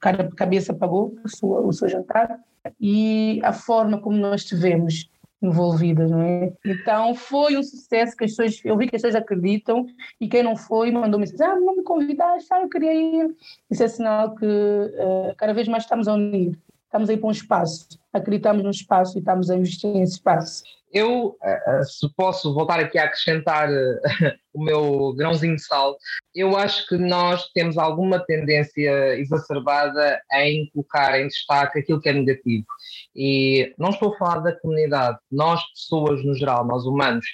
cada 0.00 0.28
cabeça 0.30 0.74
pagou 0.74 1.14
o 1.24 1.28
seu, 1.28 1.48
o 1.48 1.72
seu 1.72 1.88
jantar 1.88 2.38
e 2.80 3.40
a 3.42 3.52
forma 3.52 4.00
como 4.00 4.16
nós 4.16 4.44
tivemos 4.44 5.10
envolvidas, 5.42 6.10
não 6.10 6.20
é? 6.20 6.52
Então 6.64 7.14
foi 7.14 7.56
um 7.56 7.62
sucesso 7.62 8.14
que 8.16 8.24
as 8.24 8.32
pessoas, 8.32 8.60
eu 8.64 8.76
vi 8.76 8.86
que 8.86 8.96
as 8.96 9.02
pessoas 9.02 9.22
acreditam 9.22 9.86
e 10.20 10.28
quem 10.28 10.42
não 10.42 10.54
foi 10.54 10.90
mandou 10.90 11.18
mensagem, 11.18 11.46
ah, 11.46 11.58
não 11.58 11.76
me 11.76 11.82
convidaste, 11.82 12.48
ah, 12.52 12.60
eu 12.60 12.68
queria 12.68 12.94
ir. 12.94 13.34
Isso 13.70 13.82
é 13.82 13.88
sinal 13.88 14.34
que 14.34 14.44
uh, 14.44 15.34
cada 15.36 15.54
vez 15.54 15.66
mais 15.66 15.84
estamos 15.84 16.08
a 16.08 16.14
unir, 16.14 16.58
estamos 16.90 17.08
aí 17.08 17.16
para 17.16 17.28
um 17.28 17.32
espaço, 17.32 17.86
acreditamos 18.12 18.64
no 18.64 18.70
espaço 18.70 19.16
e 19.16 19.20
estamos 19.20 19.48
a 19.48 19.56
investir 19.56 19.90
nesse 19.94 20.14
espaço. 20.14 20.64
Eu, 20.92 21.36
eh, 21.40 21.62
eh, 21.68 21.84
se 21.84 22.12
posso 22.16 22.52
voltar 22.52 22.80
aqui 22.80 22.98
a 22.98 23.04
acrescentar 23.04 23.70
eh, 23.70 24.00
o 24.52 24.60
meu 24.60 25.14
grãozinho 25.14 25.54
de 25.54 25.62
sal, 25.62 25.96
eu 26.34 26.56
acho 26.56 26.84
que 26.88 26.96
nós 26.96 27.48
temos 27.52 27.78
alguma 27.78 28.18
tendência 28.18 29.16
exacerbada 29.16 30.20
em 30.32 30.68
colocar 30.72 31.20
em 31.20 31.28
destaque 31.28 31.78
aquilo 31.78 32.00
que 32.00 32.08
é 32.08 32.12
negativo. 32.12 32.66
E 33.14 33.72
não 33.78 33.90
estou 33.90 34.12
a 34.12 34.18
falar 34.18 34.40
da 34.40 34.60
comunidade, 34.60 35.16
nós, 35.30 35.62
pessoas 35.72 36.24
no 36.24 36.34
geral, 36.34 36.66
nós 36.66 36.84
humanos, 36.84 37.24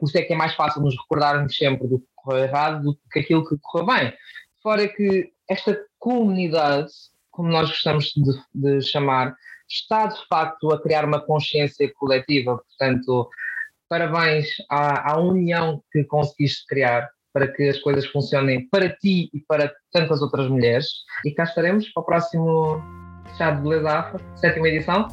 por 0.00 0.08
isso 0.08 0.18
é 0.18 0.22
que 0.22 0.32
é 0.32 0.36
mais 0.36 0.54
fácil 0.54 0.82
nos 0.82 0.96
recordarmos 0.96 1.56
sempre 1.56 1.86
do 1.86 2.00
que 2.00 2.06
correu 2.16 2.44
errado 2.44 2.82
do 2.82 2.98
que 3.12 3.20
aquilo 3.20 3.48
que 3.48 3.56
correu 3.62 3.86
bem. 3.86 4.12
Fora 4.60 4.88
que 4.88 5.30
esta 5.48 5.78
comunidade, 5.98 6.90
como 7.38 7.50
nós 7.50 7.68
gostamos 7.68 8.12
de, 8.16 8.32
de 8.52 8.82
chamar, 8.82 9.32
está 9.68 10.06
de 10.06 10.18
facto 10.26 10.72
a 10.72 10.82
criar 10.82 11.04
uma 11.04 11.20
consciência 11.20 11.88
coletiva. 11.94 12.58
Portanto, 12.58 13.28
parabéns 13.88 14.48
à, 14.68 15.12
à 15.12 15.20
união 15.20 15.80
que 15.92 16.02
conseguiste 16.02 16.66
criar 16.66 17.08
para 17.32 17.46
que 17.46 17.68
as 17.68 17.78
coisas 17.78 18.06
funcionem 18.06 18.68
para 18.68 18.88
ti 18.88 19.30
e 19.32 19.38
para 19.46 19.72
tantas 19.92 20.20
outras 20.20 20.48
mulheres. 20.48 20.88
E 21.24 21.30
cá 21.30 21.44
estaremos 21.44 21.88
para 21.90 22.00
o 22.00 22.06
próximo 22.06 22.82
Chá 23.36 23.52
de 23.52 23.62
Beleza 23.62 23.88
Afro, 23.88 24.20
sétima 24.34 24.68
edição. 24.68 25.06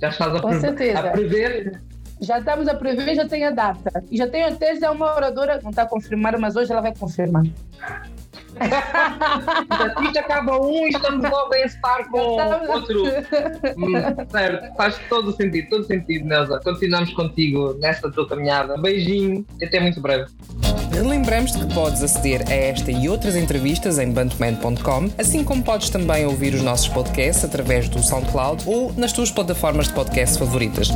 Já 0.00 0.08
estás 0.08 0.34
a, 0.34 0.72
pre 0.72 0.92
a 0.92 1.10
prever? 1.10 1.82
Já 2.22 2.38
estamos 2.38 2.66
a 2.68 2.74
prever, 2.74 3.14
já 3.14 3.28
tem 3.28 3.44
a 3.44 3.50
data. 3.50 4.02
E 4.10 4.16
já 4.16 4.26
tenho 4.26 4.48
até 4.48 4.76
já 4.76 4.90
uma 4.90 5.14
oradora, 5.14 5.60
não 5.62 5.70
está 5.70 5.84
confirmada, 5.84 6.38
mas 6.38 6.56
hoje 6.56 6.72
ela 6.72 6.80
vai 6.80 6.96
confirmar. 6.96 7.44
Isto 10.02 10.18
acaba 10.18 10.60
um 10.60 10.86
e 10.86 10.90
estamos 10.90 11.30
logo 11.30 11.54
a 11.54 11.58
estar 11.60 12.08
com 12.08 12.18
outro. 12.70 13.04
Hum, 13.76 13.92
certo, 14.30 14.76
faz 14.76 14.98
todo 15.08 15.30
o 15.30 15.32
sentido, 15.32 15.68
todo 15.68 15.80
o 15.80 15.84
sentido, 15.84 16.26
Nelsa. 16.26 16.60
Continuamos 16.62 17.12
contigo 17.12 17.74
nesta 17.80 18.10
tua 18.10 18.28
caminhada. 18.28 18.76
Beijinho 18.78 19.44
e 19.60 19.64
até 19.64 19.80
muito 19.80 20.00
breve. 20.00 20.26
Lembramos 20.92 21.52
te 21.52 21.58
que 21.60 21.74
podes 21.74 22.02
aceder 22.02 22.42
a 22.48 22.52
esta 22.52 22.90
e 22.90 23.08
outras 23.08 23.36
entrevistas 23.36 23.98
em 23.98 24.10
bantuman.com, 24.10 25.10
assim 25.16 25.44
como 25.44 25.62
podes 25.62 25.90
também 25.90 26.26
ouvir 26.26 26.54
os 26.54 26.62
nossos 26.62 26.88
podcasts 26.88 27.44
através 27.44 27.88
do 27.88 28.02
SoundCloud 28.02 28.64
ou 28.66 28.92
nas 28.94 29.12
tuas 29.12 29.30
plataformas 29.30 29.88
de 29.88 29.94
podcast 29.94 30.38
favoritas. 30.38 30.88